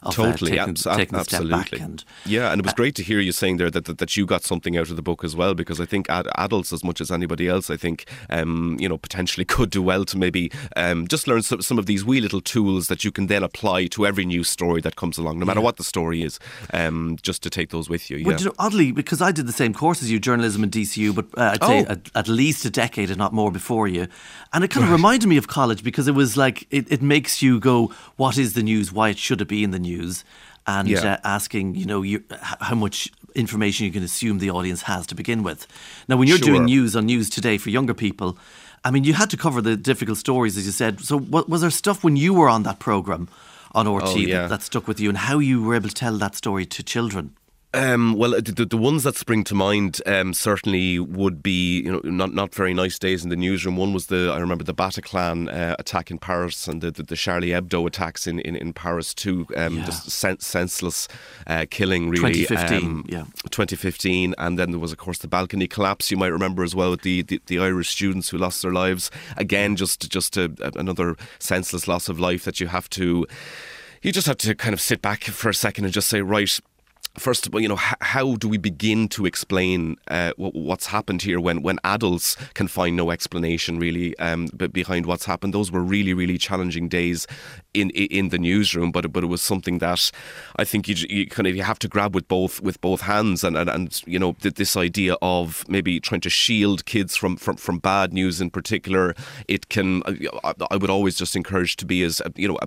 of 0.03 0.15
totally, 0.15 0.59
uh, 0.59 0.67
taking, 0.67 0.75
taking 0.75 1.19
absolutely. 1.19 1.81
And, 1.81 2.05
yeah, 2.25 2.53
and 2.53 2.61
it 2.61 2.65
was 2.65 2.73
uh, 2.73 2.77
great 2.77 2.95
to 2.97 3.03
hear 3.03 3.21
you 3.21 3.33
saying 3.33 3.59
there 3.59 3.71
that, 3.71 3.85
that, 3.85 3.99
that 3.99 4.17
you 4.17 4.27
got 4.27 4.45
something 4.45 4.77
out 4.77 4.91
of 4.91 4.97
the 4.97 5.03
book 5.03 5.25
as 5.25 5.37
well, 5.37 5.55
because 5.55 5.81
I 5.81 5.85
think 5.85 6.09
ad- 6.09 6.29
adults, 6.37 6.73
as 6.73 6.83
much 6.83 7.01
as 7.01 7.11
anybody 7.11 7.49
else, 7.49 7.71
I 7.71 7.77
think 7.77 8.07
um, 8.29 8.77
you 8.81 8.89
know 8.89 8.99
potentially 8.99 9.45
could 9.57 9.71
do 9.71 9.83
well 9.83 10.05
to 10.07 10.19
maybe 10.19 10.51
um, 10.77 11.07
just 11.09 11.27
learn 11.27 11.43
some, 11.43 11.63
some 11.63 11.79
of 11.79 11.87
these 11.87 12.05
wee 12.05 12.21
little 12.21 12.41
tools 12.41 12.89
that 12.89 13.05
you 13.05 13.13
can 13.13 13.27
then 13.27 13.43
apply 13.43 13.87
to 13.89 14.07
every 14.07 14.25
new 14.25 14.45
story 14.45 14.81
that 14.81 14.97
comes 14.97 15.19
along, 15.19 15.39
no 15.39 15.47
matter 15.47 15.61
yeah. 15.61 15.65
what 15.65 15.77
the 15.77 15.85
story 15.85 16.23
is. 16.23 16.39
Um, 16.73 17.19
just 17.23 17.43
to 17.43 17.51
take 17.51 17.71
those 17.71 17.89
with 17.89 18.11
you. 18.11 18.19
Yeah. 18.19 18.27
Well, 18.27 18.39
you 18.39 18.45
know, 18.47 18.55
oddly, 18.59 18.93
because 18.93 19.21
I 19.21 19.33
did 19.33 19.47
the 19.47 19.53
same 19.53 19.75
course 19.75 20.03
as 20.03 20.11
you, 20.11 20.19
journalism 20.19 20.63
and 20.63 20.73
DCU, 20.73 21.15
but 21.15 21.27
uh, 21.37 21.53
I'd 21.53 21.59
oh. 21.63 21.69
say 21.69 21.79
at, 21.87 22.11
at, 22.15 22.29
least 22.29 22.65
a 22.65 22.71
decade, 22.71 23.11
if 23.11 23.17
not 23.17 23.33
more, 23.33 23.51
before 23.51 23.89
you, 23.89 24.07
and 24.53 24.65
it 24.65 24.69
kind 24.69 24.85
of 24.85 24.93
reminded 24.93 25.29
me 25.29 25.37
of 25.37 25.49
college 25.49 25.83
because 25.83 26.09
it 26.09 26.15
was 26.15 26.37
like 26.37 26.67
it, 26.71 26.91
it 26.91 27.03
makes 27.03 27.43
you 27.43 27.61
go, 27.61 27.93
"What 28.17 28.39
is 28.39 28.55
the 28.55 28.63
news? 28.63 28.93
Why 28.93 29.11
it 29.11 29.19
should 29.19 29.41
it 29.41 29.49
be 29.49 29.65
in 29.65 29.71
the 29.71 29.79
news?" 29.79 29.90
And 30.67 30.89
yeah. 30.89 31.15
uh, 31.15 31.17
asking, 31.25 31.75
you 31.75 31.87
know, 31.87 32.03
you, 32.03 32.23
how 32.41 32.75
much 32.75 33.11
information 33.35 33.87
you 33.87 33.93
can 33.93 34.03
assume 34.03 34.39
the 34.39 34.51
audience 34.51 34.83
has 34.83 35.07
to 35.07 35.15
begin 35.15 35.43
with. 35.43 35.67
Now, 36.09 36.17
when 36.17 36.29
you're 36.29 36.39
sure. 36.39 36.47
doing 36.47 36.65
news 36.65 36.95
on 36.97 37.07
News 37.07 37.31
Today 37.31 37.59
for 37.59 37.71
younger 37.71 37.95
people, 37.95 38.39
I 38.85 38.91
mean, 38.91 39.05
you 39.05 39.15
had 39.15 39.31
to 39.31 39.37
cover 39.37 39.61
the 39.61 39.77
difficult 39.77 40.19
stories, 40.19 40.57
as 40.57 40.67
you 40.67 40.73
said. 40.73 41.01
So, 41.01 41.19
what, 41.19 41.49
was 41.49 41.61
there 41.61 41.71
stuff 41.71 42.05
when 42.05 42.17
you 42.17 42.35
were 42.35 42.49
on 42.49 42.63
that 42.65 42.79
program 42.79 43.29
on 43.73 43.89
RT 43.89 44.05
oh, 44.07 44.17
yeah. 44.17 44.43
that, 44.43 44.49
that 44.49 44.63
stuck 44.63 44.89
with 44.89 45.01
you, 45.01 45.09
and 45.09 45.19
how 45.19 45.39
you 45.39 45.63
were 45.63 45.75
able 45.75 45.89
to 45.89 45.95
tell 45.95 46.17
that 46.19 46.35
story 46.35 46.67
to 46.67 46.83
children? 46.83 47.37
Um, 47.73 48.15
well, 48.15 48.33
the, 48.33 48.67
the 48.69 48.77
ones 48.77 49.05
that 49.05 49.15
spring 49.15 49.45
to 49.45 49.55
mind 49.55 50.01
um, 50.05 50.35
certainly 50.35 50.99
would 50.99 51.41
be, 51.41 51.83
you 51.83 51.93
know, 51.93 52.01
not 52.03 52.35
not 52.35 52.53
very 52.53 52.75
nice 52.75 52.99
days 52.99 53.23
in 53.23 53.31
the 53.31 53.37
newsroom. 53.37 53.77
One 53.77 53.93
was 53.93 54.07
the 54.07 54.33
I 54.35 54.39
remember 54.39 54.65
the 54.65 54.75
Bataclan 54.75 55.53
uh, 55.53 55.77
attack 55.79 56.11
in 56.11 56.19
Paris 56.19 56.67
and 56.67 56.81
the, 56.81 56.91
the, 56.91 57.05
the, 57.05 57.15
Charlie 57.15 57.51
Hebdo 57.51 57.87
attacks 57.87 58.27
in, 58.27 58.41
in, 58.41 58.57
in 58.57 58.73
Paris 58.73 59.15
too. 59.15 59.47
Um, 59.57 59.79
yeah. 59.79 59.85
Just 59.85 60.11
sen- 60.11 60.41
senseless 60.41 61.07
uh, 61.47 61.67
killing, 61.71 62.11
really. 62.11 62.45
2015, 62.45 62.85
um, 62.85 63.05
yeah. 63.09 63.25
2015, 63.51 64.35
and 64.37 64.59
then 64.59 64.73
there 64.73 64.81
was 64.81 64.91
of 64.91 64.99
course 64.99 65.19
the 65.19 65.29
balcony 65.29 65.69
collapse. 65.69 66.11
You 66.11 66.17
might 66.17 66.29
remember 66.29 66.65
as 66.65 66.75
well 66.75 66.91
with 66.91 67.03
the, 67.03 67.23
the, 67.23 67.41
the 67.47 67.61
Irish 67.61 67.91
students 67.91 68.31
who 68.31 68.39
lost 68.39 68.63
their 68.63 68.73
lives. 68.73 69.13
Again, 69.37 69.77
just 69.77 70.11
just 70.11 70.37
a, 70.37 70.53
another 70.75 71.17
senseless 71.39 71.87
loss 71.87 72.09
of 72.09 72.19
life 72.19 72.45
that 72.45 72.59
you 72.59 72.67
have 72.67 72.91
to 72.91 73.27
you 74.03 74.13
just 74.13 74.27
have 74.27 74.39
to 74.39 74.55
kind 74.55 74.73
of 74.73 74.81
sit 74.81 75.03
back 75.03 75.25
for 75.25 75.51
a 75.51 75.55
second 75.55 75.85
and 75.85 75.93
just 75.93 76.09
say, 76.09 76.23
right, 76.23 76.59
first 77.19 77.47
of 77.47 77.55
all, 77.55 77.61
you 77.61 77.69
know, 77.69 77.75
h- 77.75 77.95
how 78.01 78.37
do 78.37 78.49
we 78.49 78.59
begin 78.59 79.09
to 79.09 79.27
explain 79.27 79.97
uh, 80.09 80.33
what's 80.37 80.87
happened 80.87 81.23
here 81.23 81.41
when, 81.41 81.63
when 81.63 81.79
adults 81.85 82.37
can 82.55 82.69
find 82.69 82.97
no 82.97 83.11
explanation 83.11 83.79
really 83.79 84.17
um, 84.19 84.47
behind 84.73 85.07
what's 85.07 85.25
happened? 85.25 85.53
Those 85.53 85.73
were 85.73 85.83
really, 85.83 86.15
really 86.15 86.39
challenging 86.39 86.89
days 86.89 87.27
in 87.75 87.91
in 87.91 88.31
the 88.31 88.39
newsroom, 88.39 88.91
but 88.93 89.13
but 89.13 89.25
it 89.25 89.29
was 89.29 89.43
something 89.43 89.79
that 89.79 90.11
I 90.57 90.65
think 90.65 90.89
you, 90.89 90.95
you 91.09 91.27
kind 91.27 91.47
of 91.47 91.57
you 91.57 91.63
have 91.63 91.79
to 91.81 91.89
grab 91.89 92.15
with 92.15 92.29
both 92.29 92.61
with 92.61 92.81
both 92.81 93.03
hands, 93.03 93.45
and 93.45 93.57
and, 93.57 93.69
and 93.69 94.03
you 94.07 94.19
know 94.19 94.37
this 94.41 94.77
idea 94.77 95.17
of 95.23 95.65
maybe 95.69 96.01
trying 96.01 96.21
to 96.23 96.31
shield 96.31 96.85
kids 96.85 97.17
from 97.17 97.37
from, 97.37 97.57
from 97.57 97.79
bad 97.79 98.13
news 98.13 98.41
in 98.41 98.51
particular. 98.51 99.15
It 99.49 99.69
can 99.69 100.03
I 100.71 100.77
would 100.77 100.91
always 100.91 101.17
just 101.17 101.37
encourage 101.37 101.77
to 101.77 101.87
be 101.87 102.03
as 102.03 102.23
you 102.37 102.49
know 102.49 102.59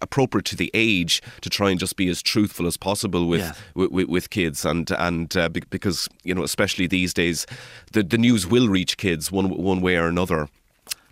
appropriate 0.00 0.44
to 0.46 0.56
the 0.56 0.70
age 0.74 1.22
to 1.40 1.50
try 1.50 1.70
and 1.70 1.80
just 1.80 1.96
be 1.96 2.08
as 2.08 2.22
truthful 2.22 2.66
as 2.66 2.76
possible 2.76 3.26
with. 3.26 3.40
Yeah 3.40 3.49
with, 3.74 4.08
with, 4.08 4.30
kids, 4.30 4.64
and 4.64 4.90
and 4.92 5.36
uh, 5.36 5.48
because 5.48 6.08
you 6.24 6.34
know, 6.34 6.42
especially 6.42 6.86
these 6.86 7.14
days, 7.14 7.46
the 7.92 8.02
the 8.02 8.18
news 8.18 8.46
will 8.46 8.68
reach 8.68 8.96
kids 8.96 9.30
one 9.32 9.50
one 9.50 9.80
way 9.80 9.96
or 9.96 10.06
another. 10.06 10.48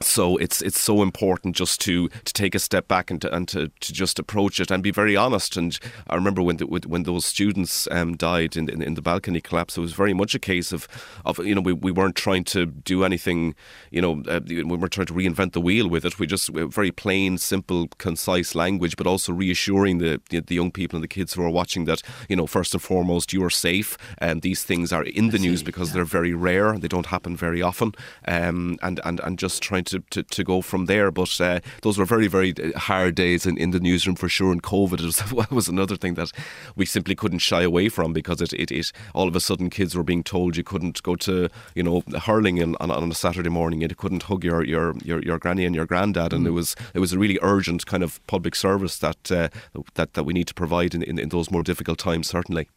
So 0.01 0.37
it's 0.37 0.63
it's 0.63 0.81
so 0.81 1.03
important 1.03 1.57
just 1.57 1.81
to 1.83 2.09
to 2.09 2.33
take 2.33 2.55
a 2.55 2.59
step 2.59 2.89
back 2.89 3.11
and 3.11 3.21
to, 3.23 3.35
and 3.35 3.49
to, 3.49 3.69
to 3.81 3.93
just 3.93 4.19
approach 4.19 4.61
it 4.61 4.71
and 4.71 4.83
be 4.83 4.91
very 4.91 5.17
honest. 5.17 5.57
And 5.57 5.79
I 6.09 6.15
remember 6.15 6.43
when 6.43 6.59
the, 6.59 6.67
when 6.67 7.03
those 7.03 7.25
students 7.25 7.89
um, 7.91 8.17
died 8.17 8.57
in, 8.57 8.69
in, 8.69 8.83
in 8.83 8.95
the 8.95 9.03
balcony 9.03 9.41
collapse, 9.41 9.77
it 9.77 9.81
was 9.81 9.93
very 9.93 10.15
much 10.15 10.35
a 10.35 10.39
case 10.39 10.73
of 10.73 10.87
of 11.25 11.39
you 11.45 11.55
know 11.55 11.61
we, 11.61 11.73
we 11.73 11.91
weren't 11.91 12.17
trying 12.17 12.45
to 12.45 12.67
do 12.67 13.05
anything. 13.05 13.55
You 13.91 14.03
know, 14.03 14.23
uh, 14.29 14.41
we 14.47 14.63
weren't 14.63 14.93
trying 14.93 15.07
to 15.07 15.15
reinvent 15.15 15.53
the 15.53 15.61
wheel 15.61 15.89
with 15.89 16.05
it. 16.05 16.19
We 16.19 16.27
just 16.27 16.49
very 16.49 16.93
plain, 16.93 17.39
simple, 17.39 17.89
concise 17.99 18.55
language, 18.55 18.97
but 18.97 19.07
also 19.07 19.33
reassuring 19.33 19.99
the, 19.99 20.21
the, 20.31 20.55
young 20.55 20.71
people 20.71 20.97
and 20.97 21.05
the 21.05 21.09
kids 21.09 21.35
who 21.35 21.43
are 21.43 21.51
watching 21.51 21.85
that 21.85 22.03
you 22.29 22.37
know 22.37 22.47
first 22.47 22.75
and 22.75 22.83
foremost 22.83 23.33
you 23.33 23.45
are 23.45 23.51
safe 23.51 23.97
and 24.19 24.43
these 24.43 24.65
things 24.65 24.93
are 24.93 25.05
in 25.05 25.31
the 25.31 25.39
news 25.39 25.63
because 25.63 25.93
they're 25.93 26.05
very 26.05 26.35
rare. 26.35 26.79
They 26.79 26.89
don't 26.89 27.07
happen 27.07 27.37
very 27.37 27.63
often. 27.63 27.95
Um, 28.27 28.79
and 28.83 29.01
and 29.05 29.21
and 29.21 29.39
just 29.39 29.63
trying 29.63 29.85
to, 29.89 30.01
to, 30.11 30.23
to 30.23 30.45
go 30.45 30.63
from 30.63 30.87
there. 30.87 31.11
But 31.11 31.41
uh, 31.41 31.61
those 31.83 31.99
were 31.99 32.05
very, 32.05 32.29
very 32.29 32.55
uh, 32.57 32.79
hard 32.79 33.15
days 33.15 33.47
in, 33.47 33.59
in 33.59 33.71
the 33.71 33.81
newsroom 33.81 34.17
for 34.17 34.29
sure. 34.29 34.53
And 34.53 34.63
COVID 34.63 35.01
was, 35.01 35.51
was 35.51 35.69
another 35.69 35.97
thing 35.97 36.15
that 36.15 36.33
we 36.77 36.87
simply 36.87 37.15
couldn't 37.15 37.41
shy 37.41 37.63
away 37.63 37.89
from 37.89 38.13
because 38.13 38.41
it, 38.41 38.53
it, 38.53 38.71
it 38.71 38.93
all 39.15 39.29
of 39.29 39.37
a 39.37 39.41
sudden 39.41 39.71
kids 39.71 39.95
were 39.95 40.03
being 40.03 40.23
told 40.23 40.57
you 40.57 40.65
couldn't 40.65 41.03
go 41.03 41.17
to 41.17 41.49
you 41.75 41.83
know 41.83 42.03
hurling 42.21 42.59
in, 42.59 42.77
on, 42.81 42.91
on 42.91 43.11
a 43.11 43.15
Saturday 43.15 43.51
morning. 43.51 43.81
You 43.81 43.89
couldn't 43.89 44.25
hug 44.25 44.45
your, 44.45 44.65
your, 44.65 44.95
your, 45.05 45.23
your 45.23 45.39
granny 45.39 45.65
and 45.65 45.75
your 45.75 45.87
granddad, 45.87 46.33
and 46.33 46.45
mm. 46.45 46.49
it 46.49 46.53
was 46.53 46.77
it 46.95 47.01
was 47.01 47.13
a 47.13 47.19
really 47.19 47.39
urgent 47.43 47.87
kind 47.87 48.03
of 48.03 48.25
public 48.27 48.55
service 48.55 48.99
that 48.99 49.33
uh, 49.33 49.49
that 49.95 50.15
that 50.15 50.25
we 50.25 50.33
need 50.33 50.47
to 50.49 50.55
provide 50.55 50.95
in, 50.95 51.03
in, 51.03 51.19
in 51.19 51.29
those 51.31 51.51
more 51.51 51.63
difficult 51.63 51.99
times. 51.99 52.29
Certainly. 52.29 52.69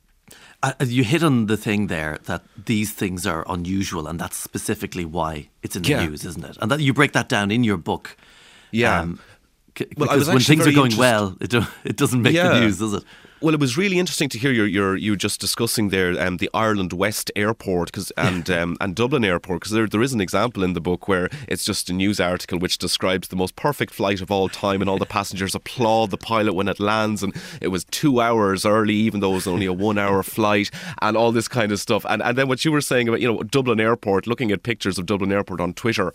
Uh, 0.64 0.74
you 0.86 1.04
hit 1.04 1.24
on 1.24 1.48
the 1.48 1.58
thing 1.58 1.88
there 1.88 2.20
that 2.26 2.44
these 2.66 2.94
things 2.94 3.26
are 3.26 3.44
unusual, 3.50 4.08
and 4.08 4.20
that's 4.20 4.38
specifically 4.38 5.06
why 5.06 5.50
it's 5.64 5.76
in 5.76 5.82
the 5.82 5.90
yeah. 5.90 6.06
news, 6.06 6.24
isn't 6.24 6.46
it? 6.46 6.58
And 6.62 6.70
that 6.70 6.80
you 6.82 6.94
break 6.94 7.14
that 7.14 7.28
down 7.28 7.50
in 7.50 7.64
your 7.64 7.78
book. 7.78 8.16
Yeah. 8.70 9.00
Um, 9.00 9.20
c- 9.78 9.88
well, 9.98 10.10
because 10.10 10.28
when 10.28 10.40
things 10.40 10.68
are 10.68 10.72
going 10.72 10.96
well, 10.98 11.36
it, 11.42 11.50
do, 11.50 11.64
it 11.84 11.98
doesn't 11.98 12.22
make 12.22 12.36
yeah. 12.36 12.50
the 12.50 12.60
news, 12.60 12.78
does 12.78 12.94
it? 12.94 13.04
Well, 13.42 13.56
it 13.56 13.60
was 13.60 13.76
really 13.76 13.98
interesting 13.98 14.30
to 14.30 14.38
hear 14.38 14.52
your, 14.52 14.68
your 14.68 14.96
you 14.96 15.16
just 15.16 15.42
discussing 15.42 15.90
there 15.90 16.12
um, 16.22 16.38
the 16.38 16.48
Ireland 16.54 16.94
West 16.94 17.32
Airport 17.36 17.92
cause, 17.92 18.12
and 18.16 18.48
um, 18.52 18.78
and 18.80 18.96
Dublin 18.96 19.26
Airport 19.26 19.62
because 19.62 19.72
there, 19.72 19.88
there 19.88 20.04
is 20.04 20.14
an 20.14 20.22
example 20.22 20.64
in 20.64 20.74
the 20.74 20.80
book 20.80 21.08
where 21.08 21.28
it's 21.48 21.66
just 21.66 21.90
a 21.90 21.94
news 21.94 22.20
article 22.20 22.60
which 22.60 22.78
describes 22.78 23.30
the 23.30 23.36
most 23.36 23.56
perfect 23.56 23.96
flight 23.96 24.22
of 24.22 24.30
all 24.30 24.48
time 24.48 24.80
and 24.80 24.88
all 24.88 25.00
the 25.00 25.06
passengers 25.18 25.56
applaud 25.56 26.12
the 26.12 26.18
pilot 26.18 26.54
when 26.54 26.68
it 26.68 26.80
lands 26.80 27.24
and 27.24 27.36
it 27.62 27.70
was 27.70 27.84
two 27.86 28.22
hours 28.22 28.64
early 28.64 28.94
even 28.94 29.22
though 29.22 29.32
it 29.32 29.36
was 29.36 29.48
only 29.48 29.66
a 29.66 29.74
one 29.74 29.98
hour 29.98 30.22
flight 30.38 30.70
and 31.02 31.18
all 31.18 31.32
this 31.32 31.48
kind 31.48 31.72
of 31.72 31.80
stuff 31.80 32.06
and 32.10 32.22
and 32.22 32.38
then 32.38 32.48
what 32.48 32.64
you 32.64 32.72
were 32.72 32.80
saying 32.80 33.08
about 33.08 33.22
you 33.22 33.28
know 33.28 33.42
Dublin 33.42 33.80
Airport 33.80 34.28
looking 34.28 34.52
at 34.52 34.62
pictures 34.62 35.00
of 35.00 35.08
Dublin 35.08 35.32
Airport 35.32 35.60
on 35.60 35.74
Twitter 35.74 36.14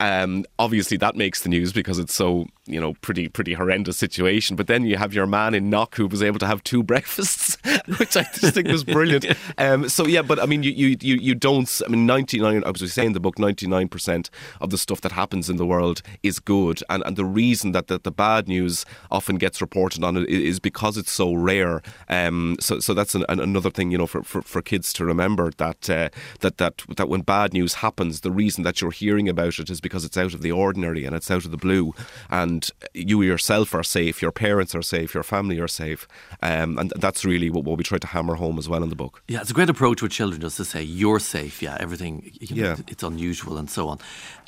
um, 0.00 0.44
obviously, 0.58 0.96
that 0.98 1.16
makes 1.16 1.42
the 1.42 1.48
news 1.48 1.72
because 1.72 1.98
it's 1.98 2.14
so 2.14 2.46
you 2.66 2.80
know 2.80 2.94
pretty 3.00 3.28
pretty 3.28 3.54
horrendous 3.54 3.96
situation. 3.96 4.54
But 4.54 4.68
then 4.68 4.84
you 4.84 4.96
have 4.96 5.12
your 5.12 5.26
man 5.26 5.54
in 5.54 5.70
Knock 5.70 5.96
who 5.96 6.06
was 6.06 6.22
able 6.22 6.38
to 6.38 6.46
have 6.48 6.64
two 6.64 6.82
breakfasts, 6.92 7.56
which 7.98 8.16
I 8.16 8.24
just 8.34 8.54
think 8.54 8.68
was 8.68 8.84
brilliant. 8.84 9.26
Um, 9.56 9.88
so 9.88 10.06
yeah, 10.06 10.22
but 10.22 10.38
I 10.38 10.46
mean, 10.46 10.62
you 10.62 10.70
you 10.70 10.96
you, 11.00 11.16
you 11.16 11.34
don't. 11.34 11.68
I 11.84 11.88
mean, 11.88 12.06
ninety 12.06 12.38
nine. 12.38 12.62
I 12.64 12.70
was 12.70 12.92
saying 12.92 13.08
in 13.08 13.12
the 13.12 13.20
book, 13.20 13.38
ninety 13.38 13.66
nine 13.66 13.88
percent 13.88 14.30
of 14.60 14.70
the 14.70 14.78
stuff 14.78 15.00
that 15.00 15.12
happens 15.12 15.50
in 15.50 15.56
the 15.56 15.66
world 15.66 16.02
is 16.22 16.38
good, 16.38 16.80
and 16.88 17.02
and 17.04 17.16
the 17.16 17.24
reason 17.24 17.72
that 17.72 17.88
the, 17.88 17.98
the 17.98 18.10
bad 18.10 18.46
news 18.46 18.84
often 19.10 19.36
gets 19.36 19.60
reported 19.60 20.04
on 20.04 20.16
it 20.16 20.28
is 20.28 20.60
because 20.60 20.96
it's 20.96 21.10
so 21.10 21.34
rare. 21.34 21.82
Um, 22.08 22.56
so 22.60 22.78
so 22.78 22.94
that's 22.94 23.14
an, 23.14 23.24
an, 23.28 23.40
another 23.40 23.70
thing 23.70 23.90
you 23.90 23.98
know 23.98 24.06
for, 24.06 24.22
for, 24.22 24.42
for 24.42 24.62
kids 24.62 24.92
to 24.94 25.04
remember 25.04 25.50
that 25.56 25.90
uh, 25.90 26.08
that 26.40 26.58
that 26.58 26.82
that 26.96 27.08
when 27.08 27.22
bad 27.22 27.52
news 27.52 27.74
happens, 27.74 28.20
the 28.20 28.30
reason 28.30 28.64
that 28.64 28.80
you're 28.80 28.90
hearing 28.90 29.28
about 29.28 29.58
it 29.58 29.70
is 29.70 29.80
because 29.80 30.04
it's 30.04 30.16
out 30.16 30.34
of 30.34 30.42
the 30.42 30.52
ordinary 30.52 31.04
and 31.04 31.16
it's 31.16 31.30
out 31.30 31.44
of 31.44 31.50
the 31.50 31.56
blue, 31.56 31.94
and 32.30 32.70
you 32.94 33.22
yourself 33.22 33.74
are 33.74 33.82
safe, 33.82 34.22
your 34.22 34.32
parents 34.32 34.74
are 34.74 34.82
safe, 34.82 35.14
your 35.14 35.22
family 35.22 35.58
are 35.58 35.68
safe, 35.68 36.06
um, 36.40 36.78
and 36.78 36.92
that's 36.96 37.24
really 37.24 37.50
what, 37.50 37.64
what, 37.64 37.78
we 37.78 37.84
try 37.84 37.98
to 37.98 38.06
hammer 38.06 38.34
home 38.34 38.58
as 38.58 38.68
well 38.68 38.82
in 38.82 38.88
the 38.88 38.96
book. 38.96 39.22
Yeah, 39.28 39.40
it's 39.40 39.50
a 39.50 39.54
great 39.54 39.68
approach 39.68 40.02
with 40.02 40.12
children 40.12 40.40
just 40.40 40.56
to 40.58 40.64
say 40.64 40.82
you're 40.82 41.18
safe. 41.18 41.62
Yeah, 41.62 41.76
everything. 41.80 42.30
You 42.40 42.56
know, 42.56 42.68
yeah. 42.68 42.76
it's 42.86 43.02
unusual 43.02 43.58
and 43.58 43.68
so 43.68 43.88
on. 43.88 43.98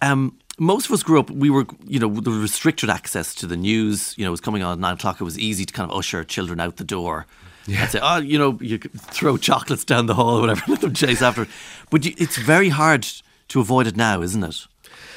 Um, 0.00 0.38
most 0.59 0.87
of 0.87 0.92
us 0.92 1.02
grew 1.02 1.18
up, 1.18 1.30
we 1.30 1.50
were, 1.50 1.66
you 1.87 1.99
know, 1.99 2.09
the 2.09 2.30
restricted 2.30 2.90
access 2.90 3.35
to 3.37 3.47
the 3.47 3.56
news. 3.56 4.14
You 4.16 4.25
know, 4.25 4.30
it 4.30 4.32
was 4.32 4.40
coming 4.40 4.62
on 4.62 4.75
at 4.75 4.78
nine 4.78 4.94
o'clock. 4.94 5.20
It 5.20 5.25
was 5.25 5.38
easy 5.38 5.64
to 5.64 5.73
kind 5.73 5.90
of 5.90 5.97
usher 5.97 6.23
children 6.23 6.61
out 6.61 6.76
the 6.76 6.85
door. 6.85 7.26
Yeah. 7.66 7.82
And 7.82 7.90
say, 7.90 8.00
oh, 8.02 8.18
you 8.18 8.38
know, 8.38 8.59
you 8.61 8.78
throw 8.78 9.37
chocolates 9.37 9.85
down 9.85 10.06
the 10.06 10.14
hall 10.14 10.38
or 10.38 10.40
whatever, 10.42 10.62
let 10.68 10.80
them 10.80 10.94
chase 10.94 11.23
after. 11.23 11.47
But 11.90 12.04
you, 12.04 12.14
it's 12.18 12.37
very 12.37 12.68
hard 12.68 13.06
to 13.49 13.61
avoid 13.61 13.87
it 13.87 13.97
now, 13.97 14.23
isn't 14.23 14.44
it? 14.44 14.66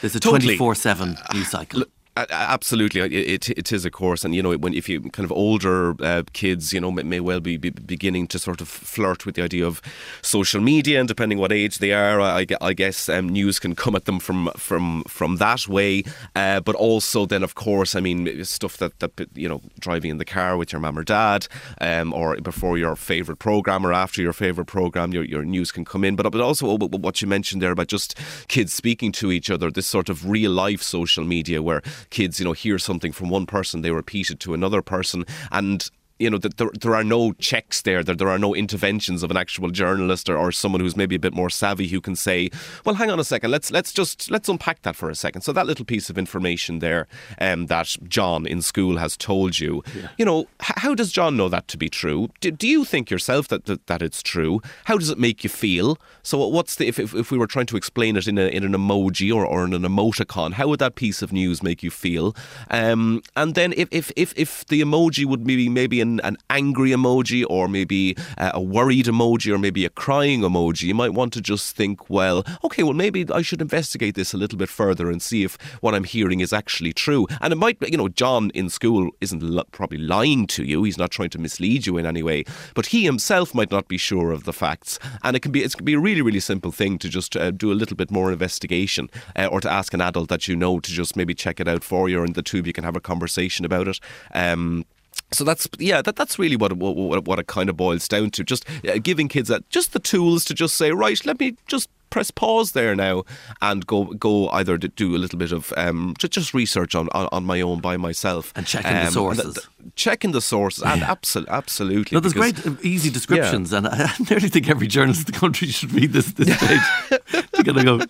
There's 0.01 0.15
a 0.15 0.19
totally. 0.19 0.57
24-7 0.57 1.33
news 1.33 1.49
cycle. 1.49 1.83
Absolutely, 2.15 3.01
it, 3.01 3.49
it 3.49 3.71
is 3.71 3.85
a 3.85 3.89
course, 3.89 4.23
and 4.23 4.35
you 4.35 4.43
know 4.43 4.53
when 4.55 4.75
if 4.75 4.87
you 4.87 5.01
kind 5.01 5.25
of 5.25 5.31
older 5.31 5.95
uh, 6.03 6.21
kids, 6.33 6.71
you 6.71 6.79
know, 6.79 6.91
may, 6.91 7.01
may 7.01 7.19
well 7.19 7.39
be, 7.39 7.57
be, 7.57 7.71
beginning 7.71 8.27
to 8.27 8.37
sort 8.37 8.61
of 8.61 8.67
flirt 8.67 9.25
with 9.25 9.33
the 9.33 9.41
idea 9.41 9.65
of 9.65 9.81
social 10.21 10.61
media, 10.61 10.99
and 10.99 11.07
depending 11.07 11.39
what 11.39 11.51
age 11.51 11.79
they 11.79 11.91
are, 11.91 12.21
I, 12.21 12.45
I 12.61 12.73
guess 12.73 13.09
um, 13.09 13.29
news 13.29 13.57
can 13.57 13.73
come 13.73 13.95
at 13.95 14.05
them 14.05 14.19
from 14.19 14.51
from 14.55 15.03
from 15.05 15.37
that 15.37 15.67
way. 15.67 16.03
Uh, 16.35 16.59
but 16.59 16.75
also, 16.75 17.25
then 17.25 17.41
of 17.41 17.55
course, 17.55 17.95
I 17.95 17.99
mean, 17.99 18.45
stuff 18.45 18.77
that 18.77 18.99
that 18.99 19.19
you 19.33 19.49
know, 19.49 19.61
driving 19.79 20.11
in 20.11 20.19
the 20.19 20.25
car 20.25 20.55
with 20.55 20.71
your 20.71 20.81
mum 20.81 20.99
or 20.99 21.03
dad, 21.03 21.47
um, 21.81 22.13
or 22.13 22.37
before 22.37 22.77
your 22.77 22.95
favorite 22.95 23.39
program 23.39 23.87
or 23.87 23.91
after 23.91 24.21
your 24.21 24.33
favorite 24.33 24.67
program, 24.67 25.13
your 25.13 25.23
your 25.23 25.43
news 25.43 25.71
can 25.71 25.83
come 25.83 26.03
in. 26.03 26.15
But 26.15 26.29
but 26.31 26.41
also 26.41 26.77
what 26.77 27.23
you 27.23 27.27
mentioned 27.27 27.63
there 27.63 27.71
about 27.71 27.87
just 27.87 28.19
kids 28.49 28.71
speaking 28.71 29.11
to 29.13 29.31
each 29.31 29.49
other, 29.49 29.71
this 29.71 29.87
sort 29.87 30.09
of 30.09 30.29
real 30.29 30.51
life 30.51 30.83
social 30.83 31.23
media 31.23 31.63
where 31.63 31.81
kids, 32.09 32.39
you 32.39 32.45
know, 32.45 32.53
hear 32.53 32.77
something 32.79 33.11
from 33.11 33.29
one 33.29 33.45
person, 33.45 33.81
they 33.81 33.91
repeat 33.91 34.29
it 34.29 34.39
to 34.41 34.53
another 34.53 34.81
person, 34.81 35.25
and 35.51 35.89
you 36.19 36.29
know 36.29 36.37
that 36.37 36.57
there, 36.57 36.69
there 36.79 36.95
are 36.95 37.03
no 37.03 37.33
checks 37.33 37.81
there 37.81 38.03
that 38.03 38.17
there 38.17 38.29
are 38.29 38.39
no 38.39 38.53
interventions 38.55 39.23
of 39.23 39.31
an 39.31 39.37
actual 39.37 39.69
journalist 39.69 40.29
or, 40.29 40.37
or 40.37 40.51
someone 40.51 40.81
who's 40.81 40.95
maybe 40.95 41.15
a 41.15 41.19
bit 41.19 41.33
more 41.33 41.49
savvy 41.49 41.87
who 41.87 41.99
can 41.99 42.15
say 42.15 42.49
well 42.85 42.95
hang 42.95 43.09
on 43.09 43.19
a 43.19 43.23
second 43.23 43.51
let's 43.51 43.71
let's 43.71 43.91
just 43.91 44.31
let's 44.31 44.49
unpack 44.49 44.81
that 44.83 44.95
for 44.95 45.09
a 45.09 45.15
second. 45.15 45.41
So 45.41 45.53
that 45.53 45.65
little 45.65 45.85
piece 45.85 46.09
of 46.09 46.17
information 46.17 46.79
there 46.79 47.07
um, 47.39 47.67
that 47.67 47.95
John 48.07 48.45
in 48.45 48.61
school 48.61 48.97
has 48.97 49.17
told 49.17 49.59
you. 49.59 49.83
Yeah. 49.95 50.09
you 50.17 50.25
know 50.25 50.41
h- 50.61 50.77
how 50.77 50.95
does 50.95 51.11
John 51.11 51.37
know 51.37 51.49
that 51.49 51.67
to 51.69 51.77
be 51.77 51.89
true? 51.89 52.29
Do, 52.41 52.51
do 52.51 52.67
you 52.67 52.85
think 52.85 53.09
yourself 53.09 53.47
that, 53.49 53.65
that 53.65 53.87
that 53.87 54.01
it's 54.01 54.21
true? 54.21 54.61
How 54.85 54.97
does 54.97 55.09
it 55.09 55.17
make 55.17 55.43
you 55.43 55.49
feel? 55.49 55.97
So 56.23 56.47
what's 56.47 56.75
the 56.75 56.87
if, 56.87 56.99
if, 56.99 57.13
if 57.13 57.31
we 57.31 57.37
were 57.37 57.47
trying 57.47 57.65
to 57.67 57.77
explain 57.77 58.17
it 58.17 58.27
in, 58.27 58.37
a, 58.37 58.47
in 58.47 58.63
an 58.63 58.73
emoji 58.73 59.33
or, 59.33 59.45
or 59.45 59.65
in 59.65 59.73
an 59.73 59.83
emoticon 59.83 60.53
how 60.53 60.67
would 60.67 60.79
that 60.79 60.95
piece 60.95 61.21
of 61.21 61.31
news 61.31 61.63
make 61.63 61.83
you 61.83 61.91
feel? 61.91 62.35
Um, 62.69 63.21
and 63.35 63.55
then 63.55 63.73
if, 63.73 63.87
if 63.91 64.11
if 64.15 64.33
if 64.37 64.65
the 64.65 64.81
emoji 64.81 65.25
would 65.25 65.43
be 65.43 65.69
maybe 65.69 65.99
an, 66.03 66.19
an 66.19 66.37
angry 66.49 66.91
emoji 66.91 67.43
or 67.49 67.67
maybe 67.67 68.15
uh, 68.37 68.51
a 68.53 68.61
worried 68.61 69.07
emoji 69.07 69.51
or 69.53 69.57
maybe 69.57 69.85
a 69.85 69.89
crying 69.89 70.41
emoji, 70.41 70.83
you 70.83 70.93
might 70.93 71.13
want 71.13 71.33
to 71.33 71.41
just 71.41 71.75
think, 71.75 72.09
well, 72.09 72.45
okay, 72.63 72.83
well, 72.83 72.93
maybe 72.93 73.25
I 73.33 73.41
should 73.41 73.61
investigate 73.61 74.15
this 74.15 74.33
a 74.33 74.37
little 74.37 74.57
bit 74.57 74.69
further 74.69 75.09
and 75.09 75.21
see 75.21 75.43
if 75.43 75.57
what 75.81 75.95
I'm 75.95 76.03
hearing 76.03 76.41
is 76.41 76.53
actually 76.53 76.93
true. 76.93 77.25
And 77.41 77.51
it 77.51 77.55
might, 77.55 77.77
you 77.89 77.97
know, 77.97 78.09
John 78.09 78.51
in 78.53 78.69
school 78.69 79.09
isn't 79.21 79.71
probably 79.71 79.97
lying 79.97 80.45
to 80.47 80.63
you. 80.63 80.83
He's 80.83 80.97
not 80.97 81.11
trying 81.11 81.31
to 81.31 81.39
mislead 81.39 81.87
you 81.87 81.97
in 81.97 82.05
any 82.05 82.21
way, 82.21 82.43
but 82.75 82.87
he 82.87 83.03
himself 83.05 83.55
might 83.55 83.71
not 83.71 83.87
be 83.87 83.97
sure 83.97 84.31
of 84.31 84.43
the 84.43 84.53
facts. 84.53 84.99
And 85.23 85.35
it 85.35 85.41
can 85.41 85.51
be, 85.51 85.63
it 85.63 85.75
can 85.75 85.85
be 85.85 85.93
a 85.93 85.99
really, 85.99 86.21
really 86.21 86.39
simple 86.39 86.71
thing 86.71 86.99
to 86.99 87.09
just 87.09 87.35
uh, 87.35 87.51
do 87.51 87.71
a 87.71 87.79
little 87.81 87.97
bit 87.97 88.11
more 88.11 88.31
investigation 88.31 89.09
uh, 89.35 89.47
or 89.47 89.61
to 89.61 89.71
ask 89.71 89.93
an 89.93 90.01
adult 90.01 90.29
that 90.29 90.47
you 90.47 90.55
know 90.55 90.79
to 90.79 90.91
just 90.91 91.15
maybe 91.15 91.33
check 91.33 91.59
it 91.59 91.67
out 91.67 91.83
for 91.83 92.09
you 92.09 92.23
and 92.23 92.35
the 92.35 92.43
two 92.43 92.59
of 92.59 92.67
you 92.67 92.73
can 92.73 92.83
have 92.83 92.95
a 92.95 93.01
conversation 93.01 93.65
about 93.65 93.87
it. 93.87 93.99
Um, 94.33 94.85
so 95.33 95.43
that's 95.43 95.67
yeah 95.79 96.01
that 96.01 96.15
that's 96.15 96.37
really 96.39 96.55
what 96.55 96.73
what, 96.73 97.25
what 97.25 97.39
it 97.39 97.47
kind 97.47 97.69
of 97.69 97.77
boils 97.77 98.07
down 98.07 98.29
to 98.31 98.43
just 98.43 98.65
uh, 98.87 98.97
giving 99.01 99.27
kids 99.27 99.49
that 99.49 99.67
just 99.69 99.93
the 99.93 99.99
tools 99.99 100.45
to 100.45 100.53
just 100.53 100.75
say 100.75 100.91
right 100.91 101.25
let 101.25 101.39
me 101.39 101.55
just 101.67 101.89
press 102.13 102.29
pause 102.29 102.73
there 102.73 102.95
now 102.95 103.23
and 103.59 103.87
go 103.87 104.05
go 104.05 104.47
either 104.49 104.77
do 104.77 105.15
a 105.15 105.17
little 105.17 105.39
bit 105.39 105.51
of 105.51 105.73
um, 105.77 106.13
just 106.19 106.53
research 106.53 106.93
on, 106.93 107.09
on, 107.11 107.27
on 107.31 107.43
my 107.43 107.59
own 107.59 107.79
by 107.79 107.97
myself 107.97 108.53
and 108.55 108.67
checking 108.67 108.95
um, 108.95 109.05
the 109.05 109.11
sources. 109.11 109.53
Th- 109.55 109.67
checking 109.95 110.31
the 110.31 110.39
sources 110.39 110.83
yeah. 110.83 110.93
and 110.93 111.01
absolutely 111.01 111.51
absolutely. 111.51 112.15
No, 112.15 112.19
there's 112.19 112.33
because, 112.35 112.61
great 112.61 112.67
uh, 112.67 112.79
easy 112.83 113.09
descriptions, 113.09 113.71
yeah. 113.71 113.79
and 113.79 113.87
I 113.89 114.13
nearly 114.29 114.47
think 114.49 114.69
every 114.69 114.85
journalist 114.85 115.27
in 115.27 115.33
the 115.33 115.39
country 115.39 115.67
should 115.69 115.91
read 115.91 116.13
this 116.13 116.31
this 116.33 116.55
page. 116.55 117.49
to 117.53 117.63
get 117.63 117.83
go. 117.83 117.99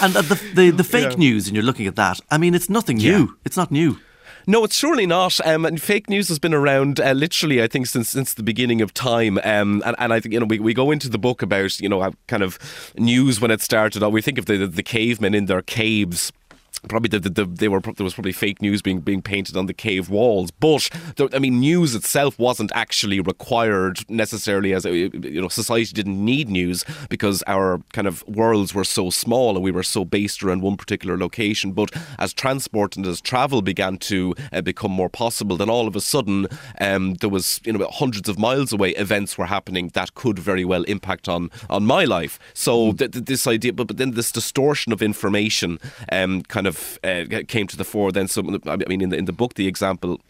And 0.00 0.14
the 0.14 0.52
the, 0.54 0.70
the 0.70 0.84
fake 0.84 1.10
yeah. 1.10 1.16
news, 1.16 1.48
and 1.48 1.56
you're 1.56 1.64
looking 1.64 1.88
at 1.88 1.96
that. 1.96 2.20
I 2.30 2.38
mean, 2.38 2.54
it's 2.54 2.70
nothing 2.70 2.98
new. 2.98 3.36
It's 3.44 3.56
not 3.56 3.72
new. 3.72 3.98
No, 4.46 4.64
it's 4.64 4.76
surely 4.76 5.06
not. 5.06 5.44
Um, 5.46 5.64
and 5.64 5.80
fake 5.80 6.08
news 6.08 6.28
has 6.28 6.38
been 6.38 6.54
around 6.54 7.00
uh, 7.00 7.12
literally, 7.12 7.62
I 7.62 7.68
think, 7.68 7.86
since 7.86 8.10
since 8.10 8.34
the 8.34 8.42
beginning 8.42 8.80
of 8.80 8.92
time. 8.92 9.38
Um, 9.44 9.82
and, 9.84 9.96
and 9.98 10.12
I 10.12 10.20
think 10.20 10.32
you 10.32 10.40
know 10.40 10.46
we, 10.46 10.58
we 10.58 10.74
go 10.74 10.90
into 10.90 11.08
the 11.08 11.18
book 11.18 11.42
about 11.42 11.78
you 11.80 11.88
know 11.88 12.10
kind 12.26 12.42
of 12.42 12.58
news 12.96 13.40
when 13.40 13.50
it 13.50 13.60
started. 13.60 14.06
We 14.06 14.22
think 14.22 14.38
of 14.38 14.46
the 14.46 14.66
the 14.66 14.82
cavemen 14.82 15.34
in 15.34 15.46
their 15.46 15.62
caves 15.62 16.32
probably 16.88 17.08
the, 17.08 17.20
the, 17.20 17.30
the, 17.30 17.44
they 17.44 17.68
were 17.68 17.80
there 17.80 18.04
was 18.04 18.14
probably 18.14 18.32
fake 18.32 18.60
news 18.60 18.82
being 18.82 19.00
being 19.00 19.22
painted 19.22 19.56
on 19.56 19.66
the 19.66 19.74
cave 19.74 20.08
walls 20.08 20.50
but 20.50 20.88
the, 21.16 21.28
I 21.32 21.38
mean 21.38 21.60
news 21.60 21.94
itself 21.94 22.38
wasn't 22.38 22.72
actually 22.74 23.20
required 23.20 24.08
necessarily 24.10 24.72
as 24.72 24.84
a, 24.84 24.90
you 24.92 25.40
know 25.40 25.48
society 25.48 25.92
didn't 25.92 26.22
need 26.24 26.48
news 26.48 26.84
because 27.08 27.42
our 27.46 27.80
kind 27.92 28.06
of 28.06 28.26
worlds 28.26 28.74
were 28.74 28.84
so 28.84 29.10
small 29.10 29.54
and 29.54 29.62
we 29.62 29.70
were 29.70 29.82
so 29.82 30.04
based 30.04 30.42
around 30.42 30.62
one 30.62 30.76
particular 30.76 31.16
location 31.16 31.72
but 31.72 31.90
as 32.18 32.32
transport 32.32 32.96
and 32.96 33.06
as 33.06 33.20
travel 33.20 33.62
began 33.62 33.96
to 33.96 34.34
uh, 34.52 34.60
become 34.60 34.90
more 34.90 35.08
possible 35.08 35.56
then 35.56 35.70
all 35.70 35.86
of 35.86 35.94
a 35.94 36.00
sudden 36.00 36.46
um, 36.80 37.14
there 37.14 37.30
was 37.30 37.60
you 37.64 37.72
know 37.72 37.86
hundreds 37.92 38.28
of 38.28 38.38
miles 38.38 38.72
away 38.72 38.90
events 38.92 39.38
were 39.38 39.46
happening 39.46 39.88
that 39.94 40.14
could 40.14 40.38
very 40.38 40.64
well 40.64 40.82
impact 40.84 41.28
on 41.28 41.50
on 41.70 41.84
my 41.84 42.04
life 42.04 42.38
so 42.54 42.92
mm. 42.92 42.98
th- 42.98 43.12
th- 43.12 43.24
this 43.26 43.46
idea 43.46 43.72
but, 43.72 43.86
but 43.86 43.98
then 43.98 44.12
this 44.12 44.32
distortion 44.32 44.92
of 44.92 45.00
information 45.00 45.78
um, 46.10 46.42
kind 46.42 46.61
of 46.66 46.98
of 47.02 47.04
uh, 47.04 47.42
came 47.48 47.66
to 47.66 47.76
the 47.76 47.84
fore. 47.84 48.12
Then 48.12 48.28
some, 48.28 48.60
I 48.66 48.76
mean, 48.88 49.00
in 49.00 49.08
the 49.10 49.16
in 49.16 49.24
the 49.26 49.32
book, 49.32 49.54
the 49.54 49.66
example 49.66 50.20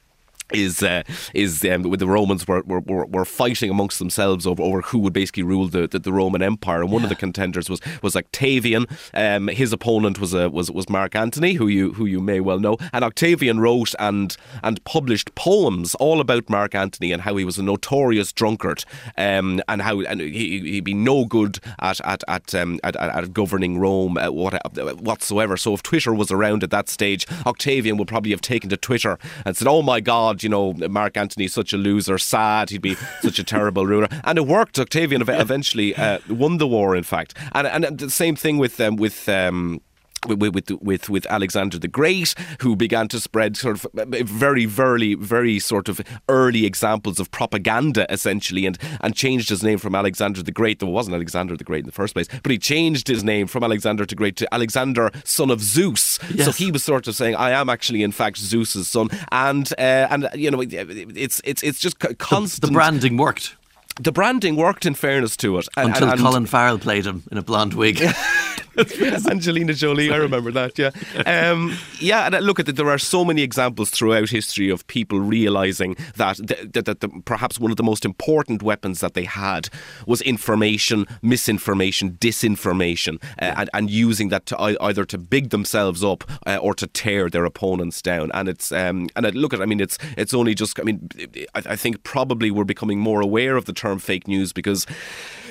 is 0.52 0.82
uh, 0.82 1.02
is 1.34 1.64
um, 1.64 1.82
with 1.82 2.00
the 2.00 2.06
Romans 2.06 2.46
were, 2.46 2.62
were, 2.62 3.06
were 3.06 3.24
fighting 3.24 3.70
amongst 3.70 3.98
themselves 3.98 4.46
over, 4.46 4.62
over 4.62 4.82
who 4.82 4.98
would 4.98 5.12
basically 5.12 5.42
rule 5.42 5.68
the, 5.68 5.86
the, 5.86 5.98
the 5.98 6.12
Roman 6.12 6.42
Empire, 6.42 6.82
and 6.82 6.90
one 6.90 7.02
yeah. 7.02 7.06
of 7.06 7.08
the 7.10 7.16
contenders 7.16 7.68
was 7.70 7.80
was 8.02 8.16
Octavian. 8.16 8.86
Um, 9.14 9.48
his 9.48 9.72
opponent 9.72 10.18
was 10.18 10.34
uh, 10.34 10.50
was 10.50 10.70
was 10.70 10.88
Mark 10.88 11.14
Antony, 11.14 11.54
who 11.54 11.68
you 11.68 11.92
who 11.94 12.06
you 12.06 12.20
may 12.20 12.40
well 12.40 12.58
know, 12.58 12.76
and 12.92 13.04
Octavian 13.04 13.60
wrote 13.60 13.94
and 13.98 14.36
and 14.62 14.82
published 14.84 15.34
poems 15.34 15.94
all 15.96 16.20
about 16.20 16.48
Mark 16.50 16.74
Antony 16.74 17.12
and 17.12 17.22
how 17.22 17.36
he 17.36 17.44
was 17.44 17.58
a 17.58 17.62
notorious 17.62 18.32
drunkard, 18.32 18.84
um, 19.16 19.60
and 19.68 19.82
how 19.82 20.00
and 20.00 20.20
he, 20.20 20.60
he'd 20.60 20.84
be 20.84 20.94
no 20.94 21.24
good 21.24 21.58
at 21.80 22.00
at 22.04 22.22
at, 22.28 22.54
um, 22.54 22.78
at, 22.84 22.96
at, 22.96 23.32
governing 23.32 23.78
Rome 23.78 24.16
uh, 24.16 24.30
what, 24.30 24.54
whatsoever. 25.00 25.56
So 25.56 25.74
if 25.74 25.82
Twitter 25.82 26.12
was 26.12 26.30
around 26.30 26.62
at 26.62 26.70
that 26.70 26.88
stage, 26.88 27.26
Octavian 27.46 27.96
would 27.96 28.08
probably 28.08 28.32
have 28.32 28.40
taken 28.40 28.70
to 28.70 28.76
Twitter 28.76 29.18
and 29.44 29.56
said, 29.56 29.68
"Oh 29.68 29.82
my 29.82 30.00
God." 30.00 30.41
You 30.42 30.48
know, 30.48 30.72
Mark 30.72 31.16
Antony's 31.16 31.52
such 31.52 31.72
a 31.72 31.76
loser, 31.76 32.18
sad, 32.18 32.70
he'd 32.70 32.82
be 32.82 32.94
such 33.22 33.38
a 33.38 33.44
terrible 33.44 33.86
ruler. 33.86 34.08
And 34.24 34.38
it 34.38 34.46
worked. 34.46 34.78
Octavian 34.78 35.22
eventually 35.22 35.94
uh, 35.94 36.18
won 36.28 36.58
the 36.58 36.66
war, 36.66 36.96
in 36.96 37.04
fact. 37.04 37.36
And, 37.52 37.66
and 37.66 37.98
the 37.98 38.10
same 38.10 38.36
thing 38.36 38.58
with, 38.58 38.80
um, 38.80 38.96
with 38.96 39.28
um, 39.28 39.80
with, 40.26 40.54
with 40.54 40.70
with 40.82 41.08
with 41.08 41.26
Alexander 41.26 41.78
the 41.78 41.88
Great, 41.88 42.34
who 42.60 42.76
began 42.76 43.08
to 43.08 43.20
spread 43.20 43.56
sort 43.56 43.76
of 43.76 43.86
very, 43.94 44.64
very, 44.64 45.14
very 45.14 45.58
sort 45.58 45.88
of 45.88 46.00
early 46.28 46.64
examples 46.64 47.20
of 47.20 47.30
propaganda, 47.30 48.06
essentially, 48.12 48.66
and 48.66 48.78
and 49.00 49.14
changed 49.14 49.48
his 49.48 49.62
name 49.62 49.78
from 49.78 49.94
Alexander 49.94 50.42
the 50.42 50.52
Great. 50.52 50.78
There 50.78 50.88
wasn't 50.88 51.14
Alexander 51.14 51.56
the 51.56 51.64
Great 51.64 51.80
in 51.80 51.86
the 51.86 51.92
first 51.92 52.14
place, 52.14 52.28
but 52.42 52.50
he 52.50 52.58
changed 52.58 53.08
his 53.08 53.24
name 53.24 53.46
from 53.46 53.64
Alexander 53.64 54.06
the 54.06 54.14
Great 54.14 54.36
to 54.36 54.54
Alexander, 54.54 55.10
son 55.24 55.50
of 55.50 55.60
Zeus. 55.60 56.18
Yes. 56.32 56.46
So 56.46 56.52
he 56.52 56.70
was 56.70 56.84
sort 56.84 57.08
of 57.08 57.14
saying, 57.14 57.36
"I 57.36 57.50
am 57.50 57.68
actually, 57.68 58.02
in 58.02 58.12
fact, 58.12 58.38
Zeus's 58.38 58.88
son," 58.88 59.08
and 59.30 59.72
uh, 59.78 60.08
and 60.10 60.28
you 60.34 60.50
know, 60.50 60.60
it's 60.60 61.40
it's 61.44 61.62
it's 61.62 61.80
just 61.80 61.98
constant. 62.18 62.60
The, 62.60 62.66
the 62.68 62.72
branding 62.72 63.16
worked 63.16 63.56
the 64.00 64.12
branding 64.12 64.56
worked 64.56 64.86
in 64.86 64.94
fairness 64.94 65.36
to 65.38 65.58
it. 65.58 65.68
And, 65.76 65.90
Until 65.90 66.04
and, 66.04 66.12
and 66.12 66.20
Colin 66.20 66.46
Farrell 66.46 66.78
played 66.78 67.06
him 67.06 67.22
in 67.30 67.38
a 67.38 67.42
blonde 67.42 67.74
wig. 67.74 68.02
Angelina 69.30 69.74
Jolie, 69.74 70.12
I 70.12 70.16
remember 70.16 70.50
that. 70.52 70.78
Yeah, 70.78 70.90
um, 71.26 71.76
yeah. 71.98 72.26
And 72.26 72.34
uh, 72.34 72.38
look 72.38 72.58
at 72.58 72.66
that. 72.66 72.76
There 72.76 72.88
are 72.88 72.98
so 72.98 73.24
many 73.24 73.42
examples 73.42 73.90
throughout 73.90 74.30
history 74.30 74.70
of 74.70 74.86
people 74.86 75.20
realizing 75.20 75.96
that 76.16 76.38
that, 76.38 76.84
that 76.86 77.00
the, 77.00 77.08
perhaps 77.24 77.58
one 77.58 77.70
of 77.70 77.76
the 77.76 77.82
most 77.82 78.04
important 78.04 78.62
weapons 78.62 79.00
that 79.00 79.14
they 79.14 79.24
had 79.24 79.68
was 80.06 80.22
information, 80.22 81.06
misinformation, 81.20 82.12
disinformation, 82.12 83.22
uh, 83.40 83.54
and, 83.56 83.70
and, 83.74 83.90
using 83.90 84.30
that 84.30 84.46
to 84.46 84.58
either 84.60 85.04
to 85.04 85.18
big 85.18 85.50
themselves 85.50 86.02
up 86.02 86.24
uh, 86.46 86.56
or 86.56 86.74
to 86.74 86.86
tear 86.86 87.28
their 87.28 87.44
opponents 87.44 88.00
down. 88.00 88.30
And 88.32 88.48
it's 88.48 88.72
um, 88.72 89.08
and 89.16 89.26
uh, 89.26 89.30
look 89.30 89.52
at. 89.52 89.60
I 89.60 89.66
mean, 89.66 89.80
it's 89.80 89.98
it's 90.16 90.32
only 90.32 90.54
just. 90.54 90.80
I 90.80 90.84
mean, 90.84 91.08
I, 91.54 91.62
I 91.66 91.76
think 91.76 92.02
probably 92.04 92.50
we're 92.50 92.64
becoming 92.64 92.98
more 92.98 93.20
aware 93.20 93.56
of 93.56 93.66
the 93.66 93.72
term 93.72 93.98
fake 93.98 94.26
news 94.26 94.52
because, 94.52 94.86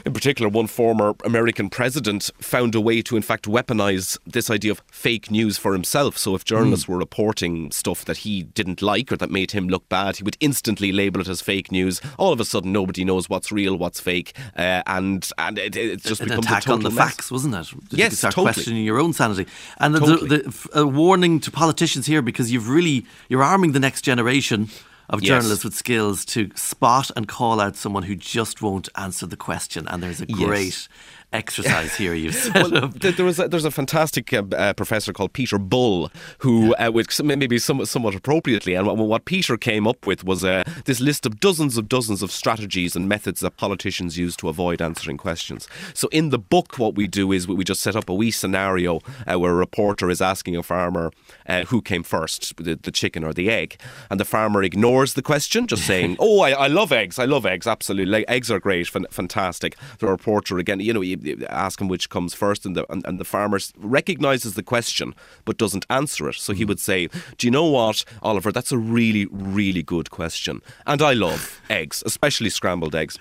in 0.05 0.13
particular, 0.13 0.49
one 0.49 0.67
former 0.67 1.13
American 1.23 1.69
president 1.69 2.31
found 2.39 2.73
a 2.73 2.81
way 2.81 3.01
to 3.03 3.10
to, 3.11 3.17
in 3.17 3.21
fact, 3.21 3.43
weaponize 3.45 4.17
this 4.25 4.49
idea 4.49 4.71
of 4.71 4.81
fake 4.89 5.29
news 5.29 5.57
for 5.57 5.73
himself. 5.73 6.17
So 6.17 6.33
if 6.33 6.45
journalists 6.45 6.85
mm. 6.85 6.89
were 6.89 6.97
reporting 6.97 7.69
stuff 7.71 8.05
that 8.05 8.17
he 8.17 8.43
didn't 8.43 8.81
like 8.81 9.11
or 9.11 9.17
that 9.17 9.29
made 9.29 9.51
him 9.51 9.67
look 9.67 9.87
bad, 9.89 10.15
he 10.15 10.23
would 10.23 10.37
instantly 10.39 10.93
label 10.93 11.19
it 11.19 11.27
as 11.27 11.41
fake 11.41 11.73
news. 11.73 11.99
All 12.17 12.31
of 12.31 12.39
a 12.39 12.45
sudden, 12.45 12.71
nobody 12.71 13.03
knows 13.03 13.29
what's 13.29 13.51
real, 13.51 13.75
what's 13.75 13.99
fake, 13.99 14.33
uh, 14.57 14.81
and 14.87 15.29
and 15.37 15.59
it, 15.59 15.75
it's 15.75 16.03
just 16.05 16.21
an 16.21 16.29
becomes 16.29 16.45
attack 16.45 16.69
on 16.69 16.83
the 16.83 16.89
mess. 16.89 16.97
facts, 16.97 17.31
wasn't 17.31 17.53
it? 17.53 17.67
Did 17.89 17.99
yes, 17.99 18.11
you 18.11 18.15
start 18.15 18.33
totally. 18.33 18.53
questioning 18.53 18.85
your 18.85 18.99
own 18.99 19.11
sanity. 19.11 19.45
And 19.79 19.93
totally. 19.95 20.27
the, 20.29 20.37
the, 20.37 20.79
a 20.79 20.87
warning 20.87 21.41
to 21.41 21.51
politicians 21.51 22.05
here 22.05 22.21
because 22.21 22.49
you've 22.49 22.69
really 22.69 23.05
you're 23.27 23.43
arming 23.43 23.73
the 23.73 23.79
next 23.81 24.03
generation 24.03 24.69
of 25.09 25.21
journalists 25.21 25.59
yes. 25.59 25.63
with 25.65 25.73
skills 25.73 26.23
to 26.23 26.49
spot 26.55 27.11
and 27.17 27.27
call 27.27 27.59
out 27.59 27.75
someone 27.75 28.03
who 28.03 28.15
just 28.15 28.61
won't 28.61 28.87
answer 28.95 29.25
the 29.25 29.35
question. 29.35 29.85
And 29.89 30.01
there's 30.01 30.21
a 30.21 30.25
great 30.25 30.67
yes 30.67 30.87
exercise 31.33 31.95
here 31.95 32.13
you've 32.13 32.35
set 32.51 32.55
well, 32.55 32.85
up. 32.85 32.93
There 32.99 33.25
was 33.25 33.39
a, 33.39 33.47
there's 33.47 33.65
a 33.65 33.71
fantastic 33.71 34.33
uh, 34.33 34.43
uh, 34.55 34.73
professor 34.73 35.13
called 35.13 35.33
Peter 35.33 35.57
Bull 35.57 36.11
who, 36.39 36.67
yeah. 36.69 36.87
uh, 36.87 36.91
with 36.91 37.21
maybe 37.23 37.57
somewhat, 37.57 37.87
somewhat 37.87 38.15
appropriately, 38.15 38.73
and 38.73 38.87
what, 38.87 38.97
what, 38.97 39.25
Peter 39.25 39.55
came 39.57 39.87
up 39.87 40.05
with 40.07 40.23
was 40.23 40.43
uh, 40.43 40.63
this 40.85 40.99
list 40.99 41.25
of 41.25 41.39
dozens 41.39 41.77
of 41.77 41.87
dozens 41.87 42.21
of 42.21 42.31
strategies 42.31 42.95
and 42.95 43.07
methods 43.07 43.41
that 43.41 43.55
politicians 43.57 44.17
use 44.17 44.35
to 44.35 44.49
avoid 44.49 44.81
answering 44.81 45.17
questions. 45.17 45.67
So 45.93 46.07
in 46.09 46.29
the 46.29 46.39
book, 46.39 46.77
what 46.77 46.95
we 46.95 47.07
do 47.07 47.31
is 47.31 47.47
we 47.47 47.63
just 47.63 47.81
set 47.81 47.95
up 47.95 48.09
a 48.09 48.13
wee 48.13 48.31
scenario 48.31 48.99
uh, 49.27 49.39
where 49.39 49.51
a 49.51 49.55
reporter 49.55 50.09
is 50.09 50.21
asking 50.21 50.57
a 50.57 50.63
farmer 50.63 51.11
uh, 51.47 51.63
who 51.65 51.81
came 51.81 52.03
first, 52.03 52.57
the, 52.57 52.75
the, 52.75 52.91
chicken 52.91 53.23
or 53.23 53.33
the 53.33 53.49
egg, 53.49 53.79
and 54.09 54.19
the 54.19 54.25
farmer 54.25 54.63
ignores 54.63 55.13
the 55.13 55.21
question, 55.21 55.67
just 55.67 55.85
saying, 55.85 56.17
"Oh, 56.19 56.41
I, 56.41 56.51
I 56.51 56.67
love 56.67 56.91
eggs. 56.91 57.17
I 57.17 57.25
love 57.25 57.45
eggs. 57.45 57.67
Absolutely, 57.67 58.27
eggs 58.27 58.51
are 58.51 58.59
great, 58.59 58.87
fantastic." 58.87 59.77
The 59.99 60.07
reporter 60.07 60.57
again, 60.57 60.79
you 60.79 60.93
know 60.93 61.01
ask 61.49 61.79
him 61.81 61.87
which 61.87 62.09
comes 62.09 62.33
first, 62.33 62.65
and 62.65 62.75
the 62.75 62.91
and, 62.91 63.05
and 63.05 63.19
the 63.19 63.25
farmer 63.25 63.59
recognizes 63.77 64.53
the 64.53 64.63
question 64.63 65.13
but 65.45 65.57
doesn't 65.57 65.85
answer 65.89 66.29
it. 66.29 66.35
So 66.35 66.53
he 66.53 66.65
mm. 66.65 66.69
would 66.69 66.79
say, 66.79 67.07
"Do 67.37 67.47
you 67.47 67.51
know 67.51 67.65
what, 67.65 68.03
Oliver? 68.21 68.51
That's 68.51 68.71
a 68.71 68.77
really, 68.77 69.25
really 69.31 69.83
good 69.83 70.11
question, 70.11 70.61
and 70.85 71.01
I 71.01 71.13
love 71.13 71.61
eggs, 71.69 72.03
especially 72.05 72.49
scrambled 72.49 72.95
eggs." 72.95 73.17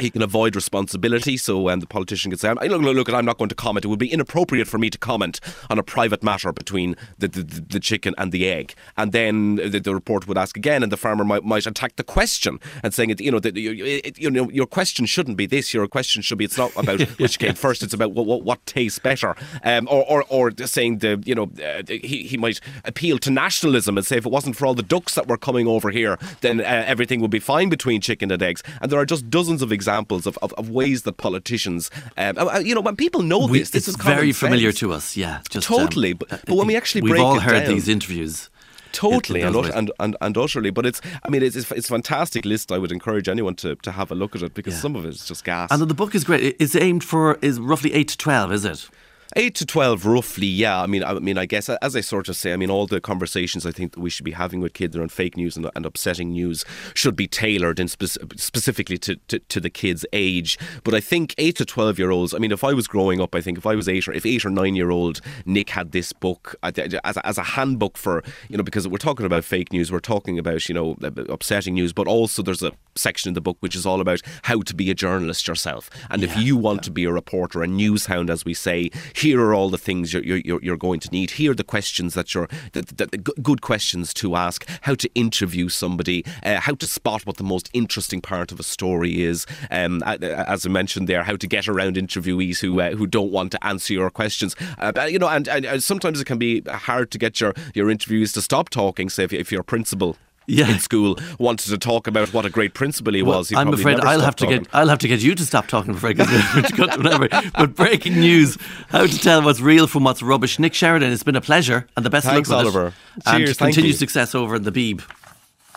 He 0.00 0.10
can 0.10 0.22
avoid 0.22 0.56
responsibility. 0.56 1.36
So 1.36 1.68
um, 1.68 1.80
the 1.80 1.86
politician 1.86 2.30
can 2.30 2.38
say, 2.38 2.52
look, 2.52 2.82
look, 2.82 2.96
look, 2.96 3.10
I'm 3.10 3.24
not 3.24 3.38
going 3.38 3.48
to 3.48 3.54
comment. 3.54 3.84
It 3.84 3.88
would 3.88 3.98
be 3.98 4.12
inappropriate 4.12 4.68
for 4.68 4.78
me 4.78 4.90
to 4.90 4.98
comment 4.98 5.40
on 5.68 5.78
a 5.78 5.82
private 5.82 6.22
matter 6.22 6.52
between 6.52 6.96
the, 7.18 7.28
the, 7.28 7.42
the 7.42 7.80
chicken 7.80 8.14
and 8.18 8.32
the 8.32 8.48
egg. 8.48 8.74
And 8.96 9.12
then 9.12 9.56
the, 9.56 9.80
the, 9.80 9.94
reporter 9.94 10.26
would 10.28 10.38
ask 10.38 10.56
again, 10.56 10.82
and 10.82 10.90
the 10.90 10.96
farmer 10.96 11.24
might, 11.24 11.44
might 11.44 11.66
attack 11.66 11.96
the 11.96 12.04
question 12.04 12.58
and 12.82 12.94
saying, 12.94 13.14
you 13.18 13.30
know, 13.30 13.40
that 13.40 13.56
you, 13.56 14.00
you 14.16 14.30
know, 14.30 14.48
your 14.50 14.66
question 14.66 15.04
shouldn't 15.06 15.36
be 15.36 15.46
this. 15.46 15.74
Your 15.74 15.86
question 15.86 16.22
should 16.22 16.38
be, 16.38 16.44
it's 16.44 16.56
not 16.56 16.74
about 16.76 17.00
which 17.18 17.38
came 17.38 17.54
first. 17.54 17.82
It's 17.82 17.94
about 17.94 18.12
what, 18.12 18.26
what, 18.26 18.42
what 18.42 18.64
tastes 18.66 18.98
better. 18.98 19.36
Um, 19.64 19.88
or, 19.90 20.04
or, 20.04 20.24
or 20.28 20.52
saying 20.64 20.98
the, 20.98 21.22
you 21.24 21.34
know, 21.34 21.50
uh, 21.62 21.82
he, 21.86 22.26
he 22.26 22.36
might 22.36 22.60
appeal 22.84 23.18
to 23.18 23.30
nationalism 23.30 23.98
and 23.98 24.06
say 24.06 24.16
if 24.16 24.26
it 24.26 24.32
wasn't 24.32 24.56
for 24.56 24.66
all 24.66 24.74
the 24.74 24.82
ducks 24.82 25.14
that 25.14 25.26
were 25.26 25.36
coming 25.36 25.66
over 25.66 25.90
here, 25.90 26.18
then 26.40 26.60
uh, 26.60 26.84
everything 26.86 27.20
would 27.20 27.30
be 27.30 27.40
fine 27.40 27.68
between 27.68 28.00
chicken 28.00 28.30
and 28.30 28.42
eggs. 28.42 28.62
And 28.80 28.90
there 28.90 28.98
are 28.98 29.06
just 29.06 29.28
dozens 29.28 29.60
of 29.62 29.72
examples 29.72 29.89
examples 29.90 30.26
of, 30.26 30.38
of, 30.42 30.52
of 30.54 30.70
ways 30.70 31.02
that 31.02 31.16
politicians, 31.16 31.90
um, 32.16 32.38
uh, 32.38 32.46
uh, 32.46 32.58
you 32.58 32.74
know, 32.74 32.80
when 32.80 32.96
people 32.96 33.22
know 33.22 33.46
we, 33.46 33.58
this, 33.58 33.70
this 33.70 33.88
is 33.88 33.96
very 33.96 34.32
familiar 34.32 34.72
to 34.72 34.92
us. 34.92 35.16
Yeah, 35.16 35.40
just, 35.48 35.66
totally. 35.66 36.12
Um, 36.12 36.18
but, 36.18 36.28
but 36.46 36.56
when 36.56 36.66
we 36.66 36.76
actually 36.76 37.02
we've 37.02 37.20
all 37.20 37.40
heard 37.40 37.64
down, 37.64 37.74
these 37.74 37.88
interviews. 37.88 38.50
Totally 38.92 39.42
and, 39.42 39.54
and, 39.54 39.92
and, 40.00 40.16
and 40.20 40.36
utterly, 40.36 40.70
but 40.70 40.84
it's 40.84 41.00
I 41.22 41.28
mean 41.30 41.42
it's 41.42 41.54
it's, 41.54 41.70
it's 41.70 41.88
a 41.88 41.92
fantastic 41.92 42.44
list. 42.44 42.72
I 42.72 42.78
would 42.78 42.90
encourage 42.90 43.28
anyone 43.28 43.54
to, 43.56 43.76
to 43.76 43.90
have 43.92 44.10
a 44.10 44.16
look 44.16 44.34
at 44.34 44.42
it 44.42 44.52
because 44.52 44.74
yeah. 44.74 44.80
some 44.80 44.96
of 44.96 45.04
it 45.04 45.10
is 45.10 45.24
just 45.24 45.44
gas. 45.44 45.70
And 45.70 45.80
the 45.80 45.94
book 45.94 46.14
is 46.14 46.24
great. 46.24 46.56
It's 46.58 46.74
aimed 46.74 47.04
for 47.04 47.38
is 47.40 47.60
roughly 47.60 47.92
eight 47.92 48.08
to 48.08 48.18
twelve, 48.18 48.52
is 48.52 48.64
it? 48.64 48.88
Eight 49.36 49.54
to 49.56 49.66
twelve, 49.66 50.06
roughly. 50.06 50.46
Yeah, 50.46 50.82
I 50.82 50.86
mean, 50.86 51.04
I 51.04 51.14
mean, 51.14 51.38
I 51.38 51.46
guess 51.46 51.68
as 51.68 51.94
I 51.94 52.00
sort 52.00 52.28
of 52.28 52.34
say, 52.34 52.52
I 52.52 52.56
mean, 52.56 52.68
all 52.68 52.88
the 52.88 53.00
conversations 53.00 53.64
I 53.64 53.70
think 53.70 53.92
that 53.92 54.00
we 54.00 54.10
should 54.10 54.24
be 54.24 54.32
having 54.32 54.60
with 54.60 54.72
kids 54.72 54.96
around 54.96 55.12
fake 55.12 55.36
news 55.36 55.56
and, 55.56 55.70
and 55.76 55.86
upsetting 55.86 56.30
news 56.30 56.64
should 56.94 57.14
be 57.14 57.28
tailored 57.28 57.78
and 57.78 57.88
spe- 57.88 58.18
specifically 58.36 58.98
to, 58.98 59.16
to, 59.28 59.38
to 59.38 59.60
the 59.60 59.70
kids' 59.70 60.04
age. 60.12 60.58
But 60.82 60.94
I 60.94 61.00
think 61.00 61.36
eight 61.38 61.56
to 61.58 61.64
twelve 61.64 61.96
year 61.96 62.10
olds. 62.10 62.34
I 62.34 62.38
mean, 62.38 62.50
if 62.50 62.64
I 62.64 62.72
was 62.72 62.88
growing 62.88 63.20
up, 63.20 63.36
I 63.36 63.40
think 63.40 63.56
if 63.56 63.66
I 63.66 63.76
was 63.76 63.88
eight 63.88 64.08
or 64.08 64.12
if 64.12 64.26
eight 64.26 64.44
or 64.44 64.50
nine 64.50 64.74
year 64.74 64.90
old 64.90 65.20
Nick 65.46 65.70
had 65.70 65.92
this 65.92 66.12
book 66.12 66.56
as 66.64 66.76
a, 66.76 67.26
as 67.26 67.38
a 67.38 67.42
handbook 67.42 67.96
for 67.96 68.24
you 68.48 68.56
know 68.56 68.64
because 68.64 68.88
we're 68.88 68.98
talking 68.98 69.26
about 69.26 69.44
fake 69.44 69.72
news, 69.72 69.92
we're 69.92 70.00
talking 70.00 70.40
about 70.40 70.68
you 70.68 70.74
know 70.74 70.96
upsetting 71.28 71.74
news, 71.74 71.92
but 71.92 72.08
also 72.08 72.42
there's 72.42 72.64
a 72.64 72.72
section 72.96 73.28
in 73.28 73.34
the 73.34 73.40
book 73.40 73.58
which 73.60 73.76
is 73.76 73.86
all 73.86 74.00
about 74.00 74.20
how 74.42 74.60
to 74.62 74.74
be 74.74 74.90
a 74.90 74.94
journalist 74.94 75.46
yourself. 75.46 75.88
And 76.10 76.20
yeah, 76.20 76.30
if 76.30 76.36
you 76.44 76.56
want 76.56 76.78
yeah. 76.78 76.82
to 76.82 76.90
be 76.90 77.04
a 77.04 77.12
reporter, 77.12 77.62
a 77.62 77.68
news 77.68 78.06
hound, 78.06 78.28
as 78.28 78.44
we 78.44 78.54
say 78.54 78.90
here 79.20 79.40
are 79.40 79.54
all 79.54 79.70
the 79.70 79.78
things 79.78 80.12
you're, 80.12 80.22
you're, 80.22 80.62
you're 80.62 80.76
going 80.76 81.00
to 81.00 81.10
need. 81.10 81.32
Here 81.32 81.52
are 81.52 81.54
the 81.54 81.64
questions 81.64 82.14
that 82.14 82.34
you're, 82.34 82.48
the, 82.72 82.82
the, 82.82 83.06
the 83.06 83.18
good 83.18 83.60
questions 83.60 84.14
to 84.14 84.36
ask, 84.36 84.66
how 84.82 84.94
to 84.94 85.10
interview 85.14 85.68
somebody, 85.68 86.24
uh, 86.42 86.60
how 86.60 86.74
to 86.74 86.86
spot 86.86 87.26
what 87.26 87.36
the 87.36 87.44
most 87.44 87.70
interesting 87.72 88.20
part 88.20 88.52
of 88.52 88.58
a 88.58 88.62
story 88.62 89.22
is. 89.22 89.46
Um, 89.70 90.02
as 90.02 90.66
I 90.66 90.68
mentioned 90.68 91.08
there, 91.08 91.22
how 91.22 91.36
to 91.36 91.46
get 91.46 91.68
around 91.68 91.96
interviewees 91.96 92.60
who 92.60 92.80
uh, 92.80 92.92
who 92.92 93.06
don't 93.06 93.30
want 93.30 93.52
to 93.52 93.64
answer 93.64 93.92
your 93.92 94.10
questions. 94.10 94.56
Uh, 94.78 94.92
you 95.08 95.18
know, 95.18 95.28
and, 95.28 95.48
and, 95.48 95.82
sometimes 95.82 96.20
it 96.20 96.24
can 96.24 96.38
be 96.38 96.62
hard 96.62 97.10
to 97.10 97.18
get 97.18 97.40
your, 97.40 97.54
your 97.74 97.86
interviewees 97.86 98.32
to 98.34 98.42
stop 98.42 98.68
talking. 98.68 99.08
Say 99.08 99.24
if, 99.24 99.32
if 99.32 99.52
a 99.52 99.62
principal 99.62 100.16
yeah. 100.50 100.70
in 100.70 100.78
school 100.78 101.18
wanted 101.38 101.68
to 101.70 101.78
talk 101.78 102.06
about 102.06 102.32
what 102.32 102.44
a 102.44 102.50
great 102.50 102.74
principal 102.74 103.12
he 103.14 103.22
well, 103.22 103.38
was. 103.38 103.52
I'm 103.52 103.72
afraid 103.72 104.00
I'll 104.00 104.20
have 104.20 104.36
to 104.36 104.44
talking. 104.44 104.62
get 104.62 104.74
I'll 104.74 104.88
have 104.88 104.98
to 105.00 105.08
get 105.08 105.20
you 105.20 105.34
to 105.34 105.46
stop 105.46 105.66
talking 105.66 105.94
whatever. 106.00 107.28
But 107.28 107.74
breaking 107.74 108.20
news: 108.20 108.58
how 108.88 109.06
to 109.06 109.18
tell 109.18 109.42
what's 109.42 109.60
real 109.60 109.86
from 109.86 110.04
what's 110.04 110.22
rubbish. 110.22 110.58
Nick 110.58 110.74
Sheridan, 110.74 111.12
it's 111.12 111.22
been 111.22 111.36
a 111.36 111.40
pleasure 111.40 111.86
and 111.96 112.04
the 112.04 112.10
best 112.10 112.26
Thanks, 112.26 112.48
luck 112.48 112.64
with 112.64 112.74
Oliver. 112.74 112.94
It. 113.16 113.24
Cheers, 113.30 113.60
and 113.60 113.74
continued 113.74 113.96
success 113.96 114.34
over 114.34 114.56
in 114.56 114.64
the 114.64 114.72
Beeb. 114.72 115.02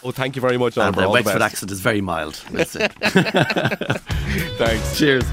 Oh, 0.03 0.11
thank 0.11 0.35
you 0.35 0.41
very 0.41 0.57
much, 0.57 0.77
Oliver. 0.77 1.01
And 1.01 1.09
the 1.09 1.11
Wexford 1.11 1.41
accent 1.41 1.71
is 1.71 1.79
very 1.79 2.01
mild. 2.01 2.35
Thanks. 4.57 4.97
Cheers. 4.97 5.23